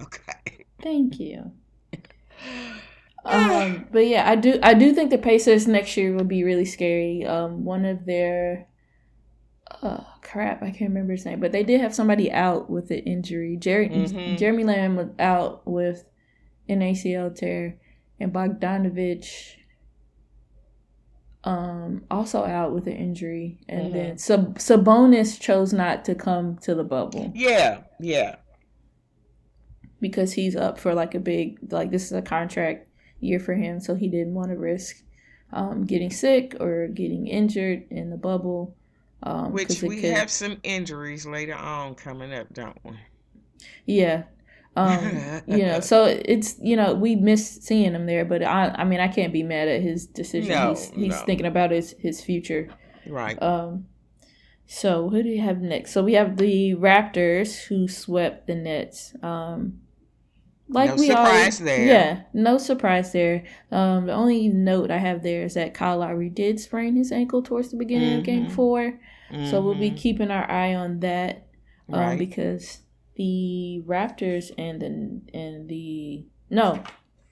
[0.00, 0.64] Okay.
[0.82, 1.52] Thank you.
[3.24, 4.58] um, but yeah, I do.
[4.62, 7.26] I do think the Pacers next year will be really scary.
[7.26, 8.68] Um, one of their,
[9.82, 13.00] uh, crap, I can't remember his name, but they did have somebody out with an
[13.00, 13.56] injury.
[13.56, 14.36] Jerry mm-hmm.
[14.36, 16.04] Jeremy Lamb was out with
[16.68, 17.76] an ACL tear,
[18.20, 19.57] and Bogdanovich
[21.44, 23.92] um, also out with an injury, and mm-hmm.
[23.92, 27.32] then Sab- Sabonis chose not to come to the bubble.
[27.34, 28.36] Yeah, yeah,
[30.00, 32.88] because he's up for like a big like this is a contract
[33.20, 35.02] year for him, so he didn't want to risk
[35.52, 38.76] um, getting sick or getting injured in the bubble.
[39.22, 40.14] Um, Which we could...
[40.14, 42.92] have some injuries later on coming up, don't we?
[43.86, 44.24] Yeah,
[44.78, 48.84] um, you know, so it's you know we miss seeing him there, but I I
[48.84, 50.50] mean I can't be mad at his decision.
[50.50, 51.26] No, he's he's no.
[51.26, 52.68] thinking about his his future.
[53.06, 53.40] Right.
[53.42, 53.86] Um.
[54.66, 55.92] So who do we have next?
[55.92, 59.14] So we have the Raptors who swept the Nets.
[59.22, 59.80] Um.
[60.70, 61.86] Like no we surprise there.
[61.86, 63.44] Yeah, no surprise there.
[63.72, 67.42] Um, the only note I have there is that Kyle Lowry did sprain his ankle
[67.42, 68.18] towards the beginning mm-hmm.
[68.18, 69.00] of Game 4
[69.32, 69.46] mm-hmm.
[69.46, 69.96] so we'll be mm-hmm.
[69.96, 71.46] keeping our eye on that.
[71.90, 72.18] Um, right.
[72.18, 72.80] because
[73.18, 76.82] the Raptors and the and the no,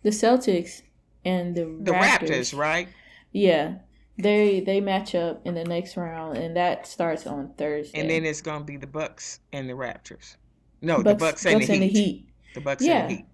[0.03, 0.83] the Celtics
[1.25, 2.89] and the the Raptors, Raptors right?
[3.33, 3.77] Yeah,
[4.19, 7.99] they they match up in the next round, and that starts on Thursday.
[7.99, 10.37] And then it's gonna be the Bucks and the Raptors.
[10.83, 12.29] No, Bucks, the Bucks, and, Bucks the and, the Heat.
[12.55, 12.99] The Bucks yeah.
[12.99, 13.27] and the Heat.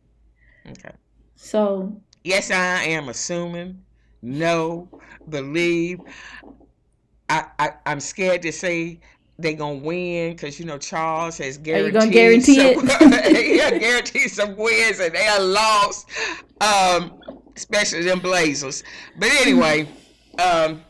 [0.71, 0.95] Okay.
[1.37, 2.01] So.
[2.23, 3.83] Yes, I am assuming.
[4.21, 4.89] No,
[5.29, 5.99] believe.
[7.29, 9.01] I, I I'm scared to say
[9.39, 11.85] they gonna win because you know Charles has guaranteed.
[11.85, 13.57] Are you gonna guarantee some, it?
[13.57, 16.09] yeah, guaranteed some wins, and they are lost,
[16.61, 17.21] um,
[17.57, 18.85] especially them Blazers.
[19.19, 19.89] But anyway,
[20.39, 20.83] um,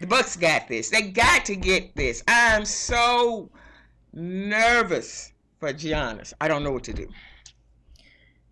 [0.00, 0.90] the Bucks got this.
[0.90, 2.22] They got to get this.
[2.26, 3.50] I'm so
[4.12, 6.32] nervous for Giannis.
[6.40, 7.08] I don't know what to do.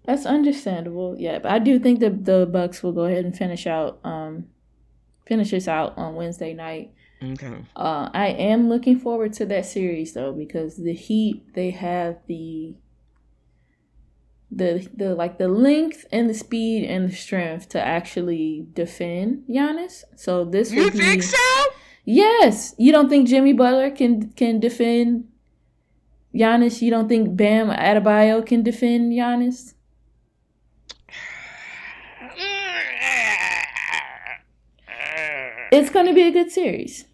[0.05, 1.17] That's understandable.
[1.19, 4.47] Yeah, but I do think that the Bucks will go ahead and finish out um
[5.27, 6.93] finish this out on Wednesday night.
[7.23, 7.65] Okay.
[7.75, 12.75] Uh, I am looking forward to that series though because the Heat they have the
[14.51, 20.05] the the like the length and the speed and the strength to actually defend Giannis.
[20.17, 21.65] So this you be, think so?
[22.05, 22.75] Yes.
[22.79, 25.29] You don't think Jimmy Butler can can defend
[26.35, 26.81] Giannis?
[26.81, 29.75] You don't think Bam Adebayo can defend Giannis?
[35.71, 37.05] It's going to be a good series.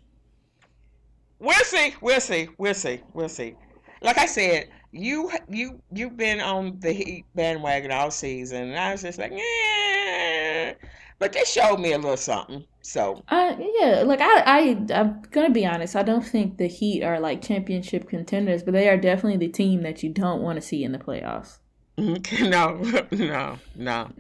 [1.44, 1.94] We'll see.
[2.00, 2.48] We'll see.
[2.56, 3.00] We'll see.
[3.12, 3.54] We'll see.
[4.00, 8.92] Like I said, you you you've been on the Heat bandwagon all season, and I
[8.92, 10.72] was just like, yeah.
[11.18, 12.64] But they showed me a little something.
[12.80, 13.22] So.
[13.28, 14.02] Uh, yeah.
[14.04, 14.58] Like I I
[14.94, 15.96] I'm gonna be honest.
[15.96, 19.82] I don't think the Heat are like championship contenders, but they are definitely the team
[19.82, 21.58] that you don't want to see in the playoffs.
[22.40, 24.10] No, no, no.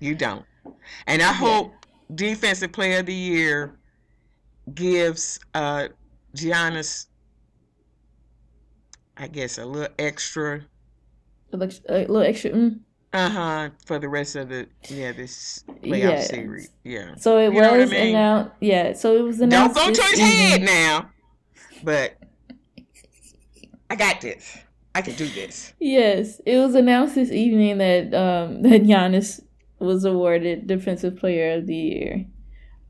[0.00, 0.44] You don't.
[1.06, 1.72] And I hope
[2.14, 3.78] defensive player of the year
[4.74, 5.88] gives uh
[6.34, 7.06] Giannis
[9.16, 10.62] I guess a little extra
[11.52, 12.80] a little extra mm.
[13.12, 16.20] uh-huh for the rest of the yeah this playoff yeah.
[16.20, 18.08] series yeah so it you was I mean?
[18.08, 21.10] announced yeah so it was announced don't go to his head now
[21.82, 22.16] but
[23.90, 24.56] I got this.
[24.94, 25.74] I can do this.
[25.80, 29.42] Yes, it was announced this evening that um, that Giannis
[29.80, 32.26] was awarded Defensive Player of the Year.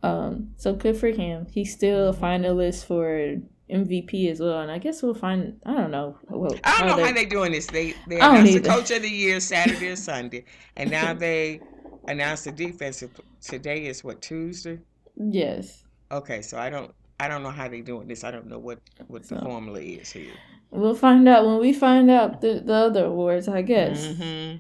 [0.02, 1.46] Um, so good for him.
[1.50, 3.36] He's still a finalist for
[3.70, 5.60] MVP as well, and I guess we'll find.
[5.64, 6.18] I don't know.
[6.28, 7.66] Well, I don't know they, how they're doing this.
[7.66, 10.44] They they announced the Coach of the Year Saturday or Sunday,
[10.76, 11.60] and now they
[12.08, 13.10] announced the defensive.
[13.40, 14.78] Today is what Tuesday.
[15.16, 15.84] Yes.
[16.10, 18.24] Okay, so I don't I don't know how they're doing this.
[18.24, 20.32] I don't know what what the so, formula is here.
[20.70, 24.06] We'll find out when we find out the, the other awards, I guess.
[24.06, 24.56] Mm-hmm.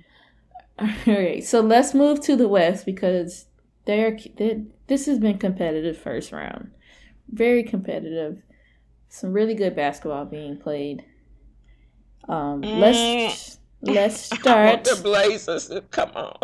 [1.10, 3.46] All right, so let's move to the West because
[3.86, 4.18] they're,
[4.86, 6.70] this has been competitive first round,
[7.28, 8.42] very competitive.
[9.08, 11.04] Some really good basketball being played.
[12.28, 13.58] Um, let's mm.
[13.82, 14.84] let's start.
[14.84, 16.36] the Blazers, come on.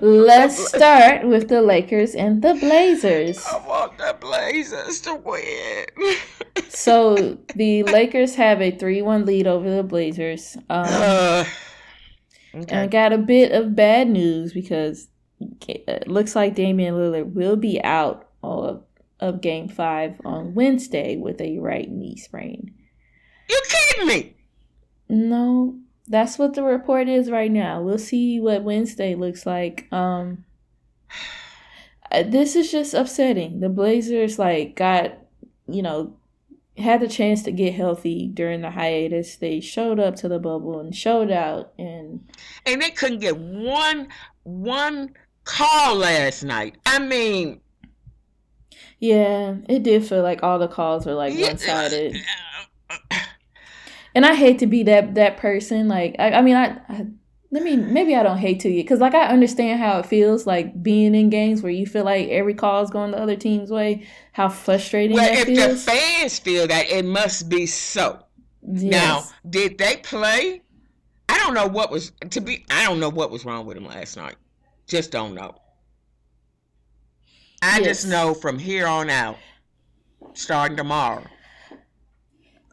[0.00, 3.44] let's start with the Lakers and the Blazers.
[3.44, 5.86] I want the Blazers to win.
[6.68, 10.56] so the Lakers have a three-one lead over the Blazers.
[10.70, 11.44] Um, uh,
[12.54, 12.66] okay.
[12.68, 15.08] And I got a bit of bad news because
[15.68, 18.82] it looks like Damian Lillard will be out of,
[19.20, 22.74] of game five on Wednesday with a right knee sprain.
[23.48, 24.36] You kidding me?
[25.08, 25.78] No,
[26.08, 27.82] that's what the report is right now.
[27.82, 29.92] We'll see what Wednesday looks like.
[29.92, 30.44] Um
[32.10, 33.60] uh, this is just upsetting.
[33.60, 35.18] The Blazers like got,
[35.68, 36.16] you know,
[36.78, 39.36] had the chance to get healthy during the hiatus.
[39.36, 42.28] They showed up to the bubble and showed out and
[42.64, 44.08] and they couldn't get one
[44.44, 46.76] one call last night.
[46.86, 47.60] I mean,
[48.98, 52.16] yeah, it did feel like all the calls were like one sided.
[54.14, 55.88] and I hate to be that that person.
[55.88, 57.06] Like, I, I mean, I, I
[57.50, 60.46] let me maybe I don't hate to you because like I understand how it feels
[60.46, 63.70] like being in games where you feel like every call is going the other team's
[63.70, 64.06] way.
[64.32, 65.16] How frustrating.
[65.16, 65.84] Well, if feels.
[65.84, 68.24] the fans feel that, it must be so.
[68.62, 68.92] Yes.
[68.92, 70.62] Now, did they play?
[71.28, 72.64] I don't know what was to be.
[72.70, 74.36] I don't know what was wrong with them last night.
[74.92, 75.54] Just don't know.
[77.62, 77.86] I yes.
[77.86, 79.38] just know from here on out,
[80.34, 81.24] starting tomorrow,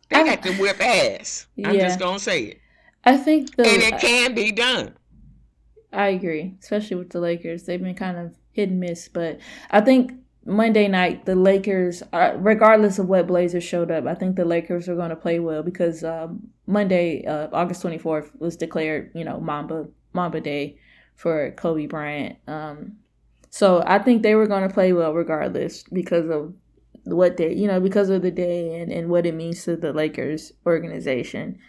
[0.10, 1.48] they I, got to whip ass.
[1.64, 2.60] I'm just gonna say it.
[3.06, 4.98] I think the and it can be done.
[5.94, 7.64] I agree, especially with the Lakers.
[7.64, 9.40] They've been kind of hit and miss, but
[9.72, 10.12] I think
[10.44, 14.90] Monday night the Lakers, uh, regardless of what Blazers showed up, I think the Lakers
[14.90, 19.24] are going to play well because um, Monday, uh, August twenty fourth, was declared you
[19.24, 20.80] know Mamba Mamba Day
[21.20, 22.38] for Kobe Bryant.
[22.48, 22.94] Um,
[23.50, 26.54] so I think they were going to play well regardless because of
[27.04, 29.92] what they, you know, because of the day and, and what it means to the
[29.92, 31.60] Lakers organization.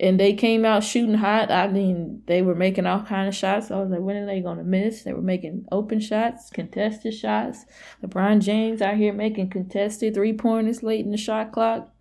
[0.00, 1.48] And they came out shooting hot.
[1.48, 3.70] I mean, they were making all kind of shots.
[3.70, 5.04] I was like, when are they going to miss?
[5.04, 7.66] They were making open shots, contested shots.
[8.02, 11.92] LeBron James out here making contested three pointers late in the shot clock.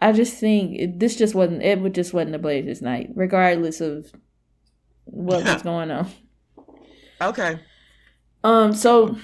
[0.00, 1.94] I just think this just wasn't it.
[1.94, 4.12] Just wasn't the Blazers' night, regardless of
[5.10, 6.10] what was going on.
[7.20, 7.58] Okay.
[8.44, 8.72] Um.
[8.72, 9.16] So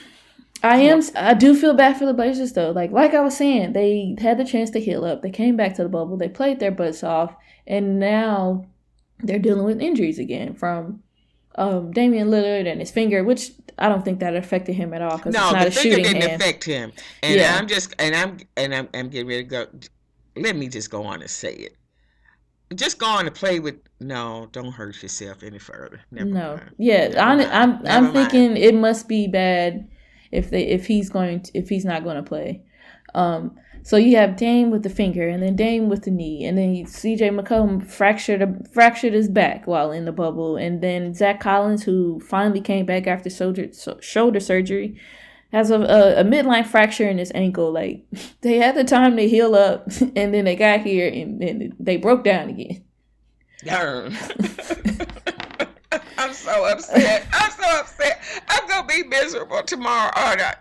[0.62, 1.02] I am.
[1.14, 2.70] I do feel bad for the Blazers though.
[2.70, 5.22] Like like I was saying, they had the chance to heal up.
[5.22, 6.16] They came back to the bubble.
[6.16, 7.34] They played their butts off,
[7.66, 8.66] and now
[9.20, 11.02] they're dealing with injuries again from
[11.56, 15.16] um, Damian Lillard and his finger, which I don't think that affected him at all
[15.16, 16.42] because no, it's not the a finger didn't hand.
[16.42, 16.92] affect him.
[17.22, 17.56] And yeah.
[17.56, 19.66] I'm just and I'm and I'm, I'm getting ready to go.
[20.36, 21.76] Let me just go on and say it
[22.74, 26.00] just go on to play with no don't hurt yourself any further.
[26.10, 26.56] Never no.
[26.56, 26.70] mind.
[26.78, 29.88] yeah I'm, I'm, I'm thinking it must be bad
[30.32, 32.62] if they if he's going to, if he's not going to play.
[33.14, 36.56] Um so you have Dame with the finger and then Dame with the knee and
[36.56, 41.38] then CJ McCollum fractured a, fractured his back while in the bubble and then Zach
[41.40, 43.68] Collins who finally came back after shoulder
[44.00, 44.98] shoulder surgery
[45.54, 47.72] has a, a, a, midline fracture in his ankle.
[47.72, 48.04] Like
[48.40, 49.86] they had the time to heal up,
[50.16, 52.84] and then they got here and, and they broke down again.
[56.18, 57.26] I'm so upset.
[57.32, 58.20] I'm so upset.
[58.48, 60.56] I'm gonna be miserable tomorrow, aren't I?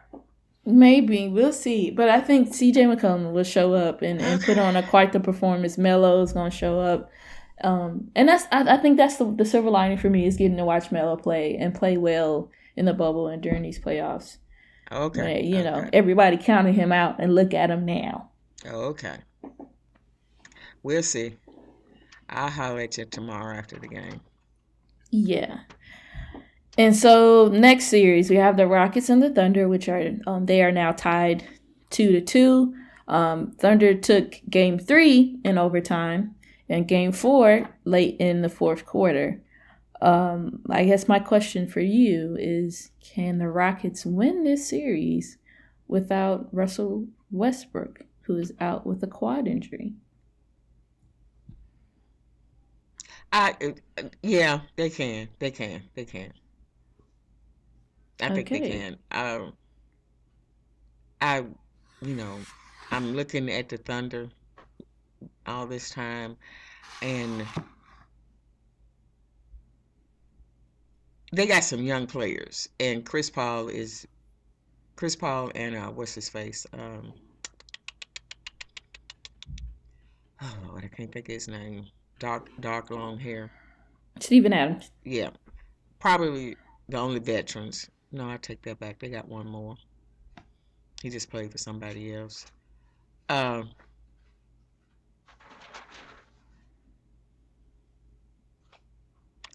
[0.65, 4.77] Maybe we'll see, but I think CJ McCollum will show up and, and put on
[4.77, 5.77] a quite the performance.
[5.77, 7.09] Melo is gonna show up,
[7.63, 10.57] um, and that's I, I think that's the, the silver lining for me is getting
[10.57, 14.37] to watch Melo play and play well in the bubble and during these playoffs.
[14.91, 15.43] Okay.
[15.43, 15.63] you okay.
[15.63, 18.29] know, everybody counted him out and look at him now.
[18.65, 19.17] Okay.
[20.83, 21.37] We'll see.
[22.29, 24.21] I'll holler at you tomorrow after the game.
[25.11, 25.59] Yeah.
[26.77, 30.63] And so next series we have the Rockets and the Thunder, which are um, they
[30.63, 31.47] are now tied
[31.89, 32.73] two to two.
[33.07, 36.35] Um, Thunder took game three in overtime
[36.69, 39.41] and game four late in the fourth quarter.
[40.03, 45.37] Um, I guess my question for you is can the Rockets win this series
[45.87, 49.93] without Russell Westbrook, who is out with a quad injury?
[53.31, 53.55] I
[53.97, 56.33] uh, yeah, they can, they can, they can.
[58.19, 58.59] I think okay.
[58.59, 58.97] they can.
[59.11, 59.53] Um,
[61.21, 61.45] I,
[62.01, 62.39] you know,
[62.91, 64.29] I'm looking at the Thunder
[65.47, 66.35] all this time,
[67.01, 67.47] and
[71.33, 74.07] they got some young players, and Chris Paul is
[74.95, 76.65] Chris Paul and uh, what's his face?
[76.73, 77.11] Um,
[80.41, 81.87] oh Lord, I can't think of his name.
[82.19, 83.51] Dark, dark, long hair.
[84.19, 84.91] Steven Adams.
[85.03, 85.31] Yeah,
[85.99, 86.55] probably
[86.87, 87.89] the only veterans.
[88.11, 88.99] No, I take that back.
[88.99, 89.75] They got one more.
[91.01, 92.45] He just played for somebody else.
[93.29, 93.71] Um,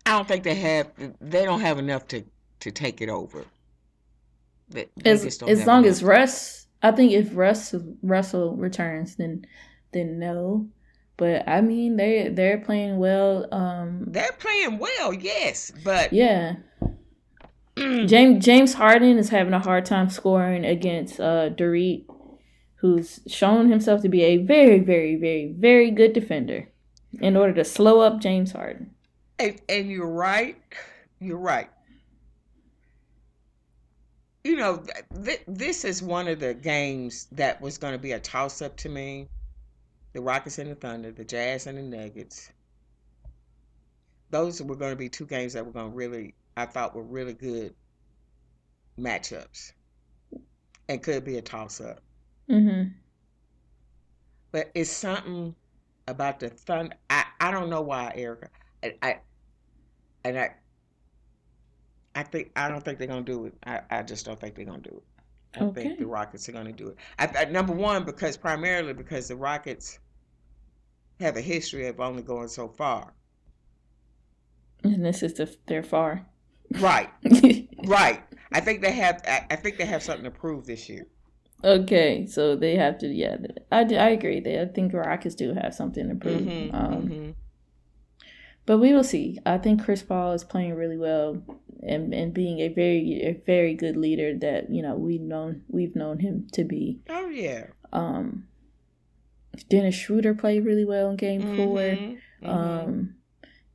[0.08, 0.90] I don't think they have.
[1.20, 2.24] They don't have enough to
[2.60, 3.44] to take it over.
[4.70, 5.90] They, they as as long enough.
[5.90, 9.44] as Russ, I think if Russ Russell returns, then
[9.92, 10.66] then no.
[11.18, 13.52] But I mean, they they're playing well.
[13.52, 16.56] Um, they're playing well, yes, but yeah.
[17.76, 22.00] James James Harden is having a hard time scoring against uh Dort,
[22.76, 26.70] who's shown himself to be a very, very, very, very good defender.
[27.20, 28.94] In order to slow up James Harden.
[29.38, 30.56] And, and you're right.
[31.20, 31.70] You're right.
[34.44, 34.82] You know,
[35.24, 38.76] th- this is one of the games that was going to be a toss up
[38.78, 39.28] to me.
[40.14, 42.50] The Rockets and the Thunder, the Jazz and the Nuggets.
[44.30, 47.02] Those were going to be two games that were going to really, I thought, were
[47.02, 47.74] really good
[48.98, 49.72] matchups
[50.88, 52.00] and could be a toss up.
[52.50, 52.88] Mm-hmm.
[54.50, 55.54] But it's something
[56.06, 56.96] about the Thunder.
[57.10, 58.48] I, I don't know why, Erica.
[58.82, 59.18] I, I
[60.24, 60.54] and I
[62.14, 63.54] I think I don't think they're gonna do it.
[63.64, 65.60] I, I just don't think they're gonna do it.
[65.60, 65.82] I okay.
[65.82, 66.96] think the Rockets are gonna do it.
[67.18, 69.98] I, I, number one, because primarily because the Rockets
[71.20, 73.12] have a history of only going so far.
[74.84, 76.26] And this is the, their far.
[76.78, 77.10] Right.
[77.84, 78.22] right.
[78.52, 79.22] I think they have.
[79.26, 81.06] I, I think they have something to prove this year.
[81.64, 83.08] Okay, so they have to.
[83.08, 83.36] Yeah,
[83.72, 84.40] I, I agree.
[84.40, 86.42] They I think the Rockets do have something to prove.
[86.42, 87.30] Mm-hmm, um, mm-hmm.
[88.68, 89.38] But we will see.
[89.46, 91.42] I think Chris Paul is playing really well
[91.82, 95.96] and, and being a very a very good leader that you know we've known we've
[95.96, 97.00] known him to be.
[97.08, 97.68] Oh yeah.
[97.94, 98.46] Um,
[99.70, 102.46] Dennis Schroeder played really well in Game mm-hmm, 4 mm-hmm.
[102.46, 103.14] Um,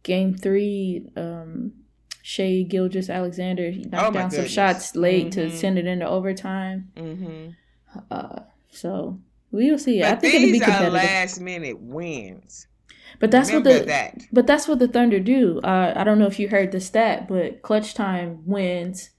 [0.04, 1.74] game three, um,
[2.22, 4.36] Shai Gilgeous-Alexander he knocked oh down goodness.
[4.36, 5.50] some shots late mm-hmm.
[5.50, 6.92] to send it into overtime.
[6.96, 8.00] Mm-hmm.
[8.12, 9.20] Uh, so
[9.50, 10.02] we will see.
[10.02, 10.94] But I think it'll be competitive.
[10.94, 12.68] last minute wins.
[13.20, 14.22] But that's Remember what the that.
[14.32, 15.60] but that's what the Thunder do.
[15.62, 19.12] Uh, I don't know if you heard the stat, but clutch time wins,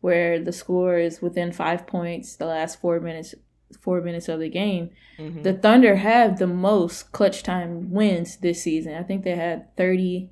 [0.00, 3.34] where the score is within five points the last four minutes
[3.80, 4.90] four minutes of the game.
[5.18, 5.42] Mm-hmm.
[5.42, 8.94] The Thunder have the most clutch time wins this season.
[8.94, 10.30] I think they had thirty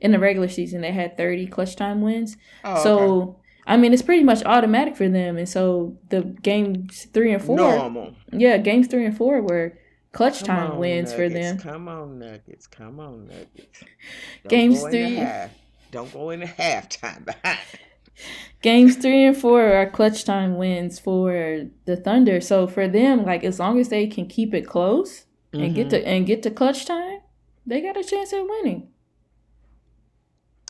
[0.00, 0.80] in the regular season.
[0.80, 2.36] They had thirty clutch time wins.
[2.64, 2.98] Oh, so.
[3.22, 3.36] Okay.
[3.66, 7.56] I mean, it's pretty much automatic for them, and so the games three and four,
[7.56, 8.14] normal.
[8.32, 9.78] Yeah, games three and four were
[10.12, 11.14] clutch time wins nuggets.
[11.14, 11.58] for them.
[11.58, 12.66] Come on, Nuggets.
[12.66, 13.84] Come on, Nuggets.
[14.42, 15.16] Don't Games three.
[15.16, 15.50] Half.
[15.90, 17.58] Don't go into halftime behind.
[18.62, 22.40] Games three and four are clutch time wins for the Thunder.
[22.40, 25.64] So for them, like as long as they can keep it close mm-hmm.
[25.64, 26.08] and get to mm-hmm.
[26.08, 27.20] and get to clutch time,
[27.66, 28.88] they got a chance at winning.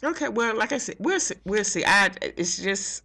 [0.03, 1.35] Okay, well, like I said, we'll see.
[1.45, 1.85] We'll see.
[1.85, 3.03] I it's just,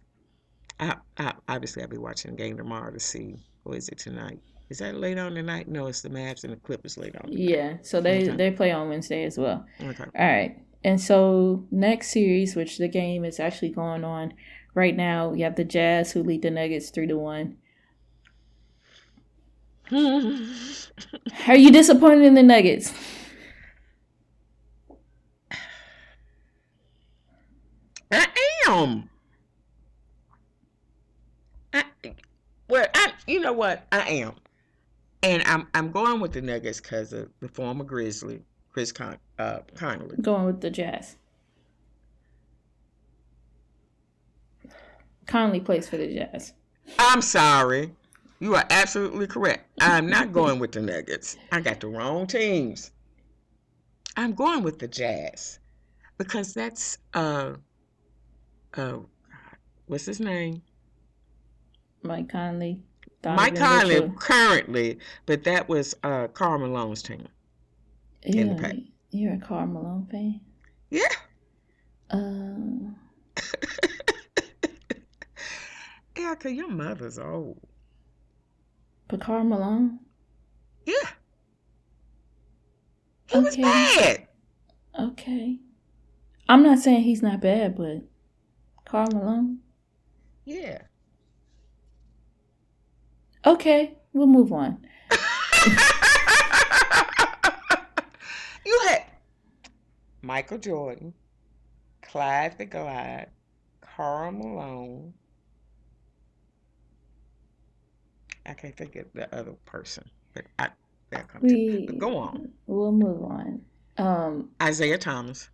[0.80, 3.36] I, I obviously I'll be watching the game tomorrow to see.
[3.64, 4.38] What is it tonight?
[4.68, 5.68] Is that late on tonight?
[5.68, 7.30] No, it's the Mavs and the Clippers late on.
[7.30, 8.36] Yeah, so they okay.
[8.36, 9.64] they play on Wednesday as well.
[9.80, 10.04] Okay.
[10.04, 14.34] All right, and so next series, which the game is actually going on
[14.74, 17.58] right now, you have the Jazz who lead the Nuggets three to one.
[19.92, 22.92] Are you disappointed in the Nuggets?
[28.10, 28.26] I
[28.66, 29.08] am.
[31.72, 31.84] I,
[32.68, 33.86] well, I, you know what?
[33.92, 34.34] I am.
[35.22, 38.42] And I'm I'm going with the Nuggets because of the former Grizzly,
[38.72, 40.16] Chris Con- uh, Conley.
[40.20, 41.16] Going with the Jazz.
[45.26, 46.52] Conley plays for the Jazz.
[46.98, 47.92] I'm sorry.
[48.38, 49.70] You are absolutely correct.
[49.80, 51.36] I'm not going with the Nuggets.
[51.50, 52.92] I got the wrong teams.
[54.16, 55.58] I'm going with the Jazz
[56.18, 57.54] because that's uh
[58.74, 58.98] uh
[59.86, 60.62] what's his name?
[62.02, 62.80] Mike Conley.
[63.22, 67.26] Donovan Mike Conley currently, but that was uh, Karl Malone's team.
[68.24, 68.74] Yeah, in the pack.
[69.10, 70.40] You're a Karl Malone fan?
[70.90, 71.08] Yeah.
[76.16, 77.60] Yeah, cause your mother's old.
[79.06, 80.00] But Karl Malone?
[80.84, 80.94] Yeah.
[83.28, 83.44] He okay.
[83.44, 84.26] was bad.
[84.98, 85.58] Okay.
[86.48, 88.02] I'm not saying he's not bad, but
[88.86, 89.58] Karl Malone.
[90.44, 90.82] Yeah.
[93.46, 94.84] Okay, we'll move on.
[98.66, 99.04] you had
[100.20, 101.14] Michael Jordan,
[102.02, 103.28] Clyde the Glide,
[103.80, 105.14] Karl Malone.
[108.44, 110.70] I can't think of the other person, but I
[111.10, 112.50] that comes we, but go on.
[112.66, 113.62] We'll move on.
[113.96, 115.50] Um, Isiah Thomas.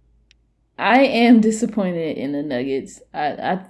[0.78, 3.02] I am disappointed in the Nuggets.
[3.12, 3.66] I, I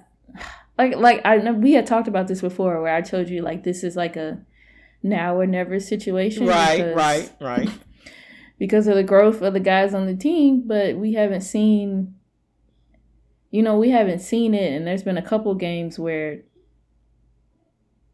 [0.77, 3.63] like like I know we had talked about this before, where I told you like
[3.63, 4.43] this is like a
[5.01, 6.47] now or never situation.
[6.47, 7.69] Right, because, right, right.
[8.57, 12.15] because of the growth of the guys on the team, but we haven't seen.
[13.51, 16.41] You know, we haven't seen it, and there's been a couple games where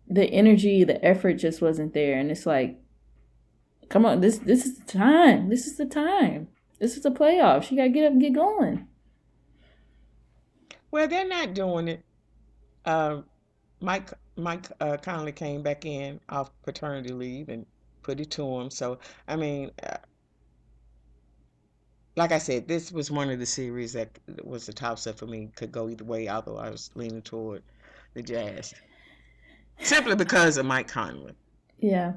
[0.05, 2.77] the energy, the effort just wasn't there, and it's like,
[3.87, 5.47] come on, this this is the time.
[5.47, 6.49] This is the time.
[6.79, 7.71] This is the playoffs.
[7.71, 8.87] You gotta get up and get going.
[10.91, 12.03] Well, they're not doing it.
[12.89, 13.21] Uh,
[13.81, 17.65] Mike Mike uh, Conley came back in off paternity leave and
[18.01, 18.71] put it to him.
[18.71, 19.97] So I mean, uh,
[22.15, 24.09] like I said, this was one of the series that
[24.43, 25.51] was the top set for me.
[25.55, 27.61] Could go either way, although I was leaning toward
[28.15, 28.73] the Jazz
[29.79, 31.33] simply because of Mike Conley.
[31.77, 32.13] Yeah,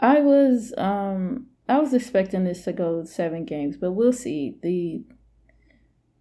[0.00, 4.56] I was um I was expecting this to go seven games, but we'll see.
[4.62, 5.02] the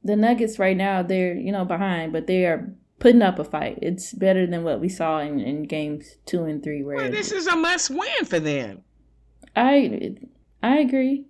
[0.03, 3.79] The Nuggets right now they're you know behind, but they are putting up a fight.
[3.81, 6.83] It's better than what we saw in, in games two and three.
[6.83, 8.83] Where well, this is a must win for them.
[9.55, 10.15] I
[10.61, 11.25] I agree,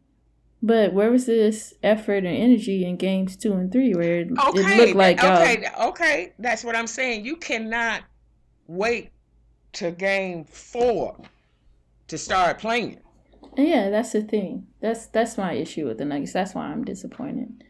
[0.61, 4.59] but where was this effort and energy in games two and three where it, okay,
[4.59, 7.26] it looked like okay, uh, okay, that's what I'm saying.
[7.26, 8.03] You cannot
[8.67, 9.11] wait
[9.74, 11.17] to game four
[12.07, 12.99] to start playing.
[13.57, 14.67] Yeah, that's the thing.
[14.82, 16.34] That's that's my issue with the Nuggets.
[16.34, 17.63] That's why I'm disappointed.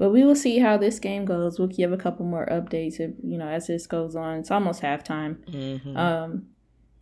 [0.00, 1.58] But we will see how this game goes.
[1.58, 4.38] We'll give a couple more updates, if, you know, as this goes on.
[4.38, 5.36] It's almost halftime.
[5.44, 5.94] Mm-hmm.
[5.94, 6.46] Um,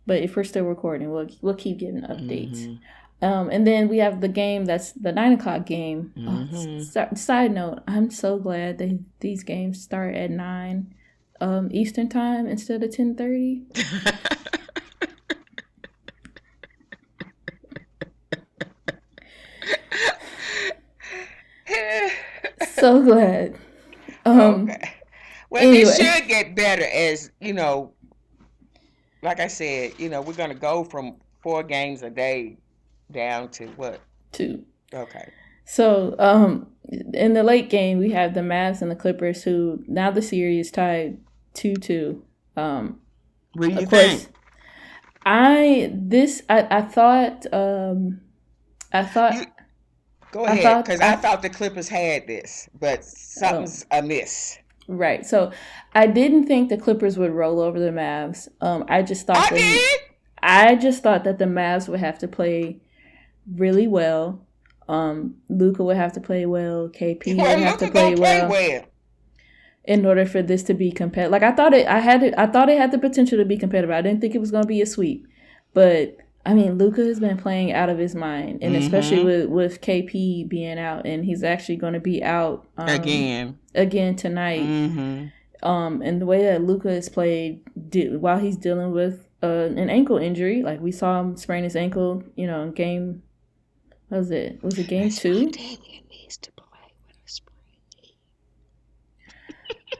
[0.05, 2.57] but if we're still recording, we'll we'll keep getting updates.
[2.57, 3.25] Mm-hmm.
[3.25, 6.11] Um, and then we have the game that's the nine o'clock game.
[6.17, 6.99] Oh, mm-hmm.
[6.99, 10.93] Oh, side note: I'm so glad that these games start at nine
[11.39, 13.63] um, Eastern time instead of ten thirty.
[22.79, 23.57] so glad.
[24.25, 24.93] Um, okay.
[25.49, 25.81] Well, anyway.
[25.81, 27.93] it should get better as you know.
[29.21, 32.57] Like I said, you know, we're gonna go from four games a day
[33.11, 33.99] down to what?
[34.31, 34.63] Two.
[34.93, 35.31] Okay.
[35.65, 36.67] So, um,
[37.13, 40.71] in the late game, we have the Mavs and the Clippers, who now the series
[40.71, 41.19] tied
[41.53, 42.23] two two.
[42.55, 42.99] Um,
[43.53, 44.27] what do you think?
[45.25, 48.21] I this I I thought um
[48.91, 49.45] I thought you,
[50.31, 53.99] Go ahead, because I, I, thought the Clippers had this, but something's oh.
[53.99, 54.59] amiss.
[54.87, 55.25] Right.
[55.25, 55.51] So
[55.93, 58.47] I didn't think the Clippers would roll over the Mavs.
[58.59, 59.99] Um, I just thought I that, did.
[60.41, 62.81] I just thought that the Mavs would have to play
[63.55, 64.45] really well.
[64.87, 66.89] Um, Luka would have to play well.
[66.89, 68.85] KP well, would have Luka to play well, play well.
[69.85, 72.33] In order for this to be competitive, like I thought it, I had it.
[72.37, 73.91] I thought it had the potential to be competitive.
[73.91, 75.27] I didn't think it was going to be a sweep,
[75.73, 76.17] but
[76.49, 78.83] I mean, Luka has been playing out of his mind, and mm-hmm.
[78.83, 83.59] especially with with KP being out, and he's actually going to be out um, again
[83.75, 84.63] again tonight.
[84.63, 85.67] Mm-hmm.
[85.67, 89.91] Um, and the way that Luka has played di- while he's dealing with uh, an
[89.91, 93.21] ankle injury, like we saw him sprain his ankle, you know, in game.
[94.07, 94.63] What was it?
[94.63, 95.51] Was it game That's two?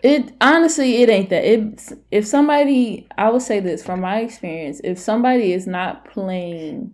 [0.02, 1.44] It honestly, it ain't that.
[1.44, 6.94] It if somebody, I would say this from my experience, if somebody is not playing,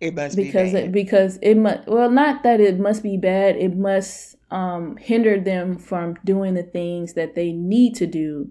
[0.00, 1.86] it must because be it, because it must.
[1.86, 3.56] Well, not that it must be bad.
[3.56, 8.50] It must um, hinder them from doing the things that they need to do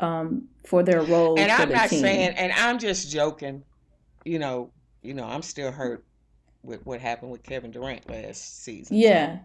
[0.00, 1.38] um, for their role.
[1.38, 2.00] And I'm not team.
[2.00, 3.62] saying, and I'm just joking.
[4.24, 4.70] You know,
[5.02, 6.06] you know, I'm still hurt
[6.62, 8.96] with what happened with Kevin Durant last season.
[8.96, 9.36] Yeah.
[9.36, 9.40] So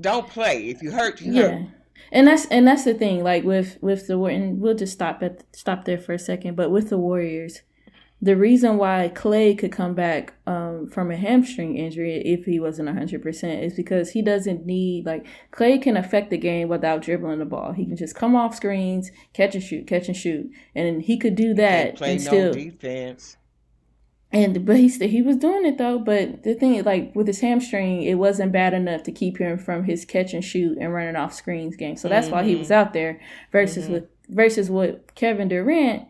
[0.00, 1.20] don't play if you hurt.
[1.20, 1.48] You yeah.
[1.48, 1.68] Hurt
[2.10, 5.44] and that's and that's the thing like with with the and we'll just stop at
[5.54, 7.62] stop there for a second but with the warriors
[8.24, 12.88] the reason why Klay could come back um, from a hamstring injury if he wasn't
[12.88, 17.44] 100% is because he doesn't need like Klay can affect the game without dribbling the
[17.44, 17.72] ball.
[17.72, 21.34] He can just come off screens catch and shoot catch and shoot and he could
[21.34, 23.36] do that play and no still defense
[24.32, 25.98] and but he he was doing it though.
[25.98, 29.58] But the thing, is, like with his hamstring, it wasn't bad enough to keep him
[29.58, 31.96] from his catch and shoot and running off screens game.
[31.96, 32.36] So that's mm-hmm.
[32.36, 32.74] why he was mm-hmm.
[32.74, 33.20] out there.
[33.52, 33.94] Versus mm-hmm.
[33.94, 36.08] with versus with Kevin Durant,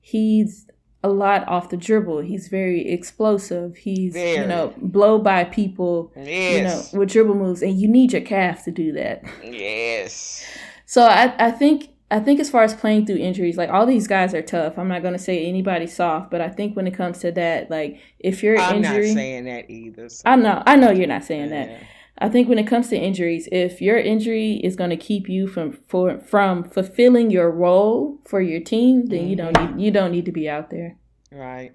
[0.00, 0.66] he's
[1.02, 2.20] a lot off the dribble.
[2.20, 3.76] He's very explosive.
[3.76, 4.40] He's very.
[4.40, 6.12] you know blow by people.
[6.16, 6.56] Yes.
[6.56, 9.22] You know with dribble moves, and you need your calf to do that.
[9.44, 10.46] Yes.
[10.86, 14.08] So I I think I think as far as playing through injuries, like all these
[14.08, 14.78] guys are tough.
[14.78, 18.00] I'm not gonna say anybody's soft, but I think when it comes to that, like
[18.18, 20.08] if you're I'm injury, not saying that either.
[20.08, 20.22] So.
[20.26, 21.66] I know, I know you're not saying yeah.
[21.66, 21.82] that.
[22.22, 25.46] I think when it comes to injuries, if your injury is going to keep you
[25.46, 29.28] from for, from fulfilling your role for your team, then mm-hmm.
[29.28, 29.76] you don't mm-hmm.
[29.76, 30.96] need, you don't need to be out there.
[31.32, 31.72] Right.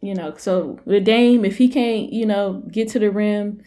[0.00, 3.62] You know, so with Dame, if he can't, you know, get to the rim,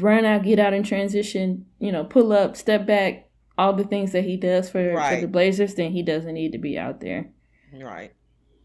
[0.00, 3.27] run out, get out in transition, you know, pull up, step back,
[3.58, 5.16] all the things that he does for, right.
[5.16, 7.30] for the Blazers, then he doesn't need to be out there.
[7.74, 8.12] Right.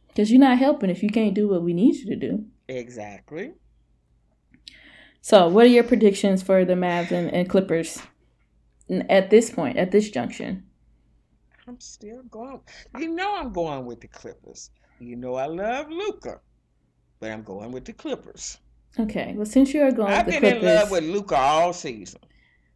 [0.07, 2.45] Because you're not helping if you can't do what we need you to do.
[2.67, 3.53] Exactly.
[5.21, 8.01] So, what are your predictions for the Mavs and, and Clippers
[9.09, 10.63] at this point, at this junction?
[11.67, 12.59] I'm still going.
[12.99, 14.69] You know, I'm going with the Clippers.
[14.99, 16.39] You know, I love Luka,
[17.19, 18.59] but I'm going with the Clippers.
[18.99, 19.33] Okay.
[19.35, 21.73] Well, since you are going, I've with the been Clippers, in love with Luka all
[21.73, 22.19] season.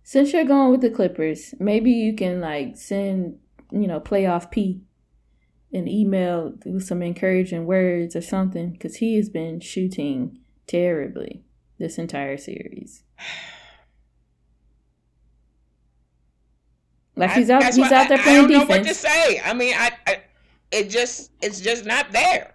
[0.08, 3.40] Since you're going with the Clippers, maybe you can like send
[3.74, 4.80] you know playoff P
[5.74, 11.44] an email with some encouraging words or something because he has been shooting terribly
[11.78, 13.04] this entire series.
[17.18, 18.70] Like he's out, he's out there playing I, I don't defense.
[18.70, 19.42] know what to say.
[19.44, 20.22] I mean, I, I,
[20.70, 22.54] it just, it's just not there.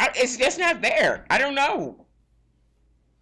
[0.00, 1.26] I, it's just not there.
[1.28, 2.03] I don't know.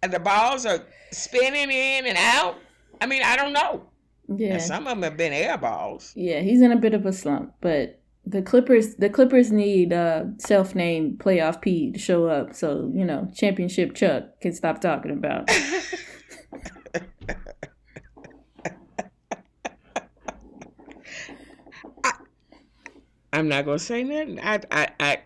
[0.03, 2.57] And the balls are spinning in and out.
[2.99, 3.87] I mean, I don't know.
[4.27, 6.11] Yeah, and some of them have been air balls.
[6.13, 10.25] Yeah, he's in a bit of a slump, but the Clippers the Clippers need uh
[10.39, 15.11] self named playoff P to show up so, you know, championship Chuck can stop talking
[15.11, 15.49] about.
[22.03, 22.13] I,
[23.31, 24.41] am not gonna say nothing.
[24.41, 25.17] I, I I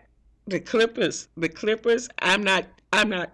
[0.46, 3.32] the Clippers the Clippers, I'm not I'm not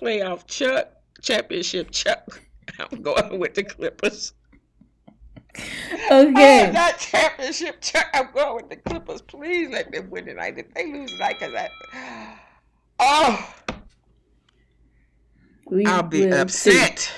[0.00, 0.88] playoff Chuck,
[1.22, 2.40] championship Chuck.
[2.78, 4.34] I'm going with the Clippers.
[5.58, 5.98] Okay.
[6.10, 7.80] Oh, that championship.
[7.80, 8.06] Chuck.
[8.12, 9.22] I'm going with the Clippers.
[9.22, 10.58] Please let them win tonight.
[10.58, 12.38] If they lose tonight, because I.
[12.98, 13.54] Oh.
[15.70, 16.98] We I'll be upset.
[16.98, 17.12] See.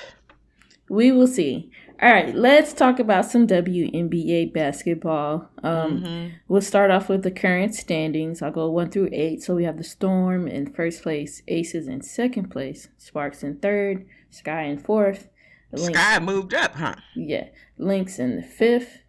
[0.88, 1.70] We will see.
[2.00, 5.50] All right, let's talk about some WNBA basketball.
[5.64, 6.34] Um, mm-hmm.
[6.46, 8.40] We'll start off with the current standings.
[8.40, 9.42] I'll go one through eight.
[9.42, 14.06] So we have the Storm in first place, Aces in second place, Sparks in third,
[14.30, 15.28] Sky in fourth,
[15.72, 16.94] Lynx, Sky moved up, huh?
[17.14, 17.48] Yeah.
[17.76, 19.02] Lynx in the fifth,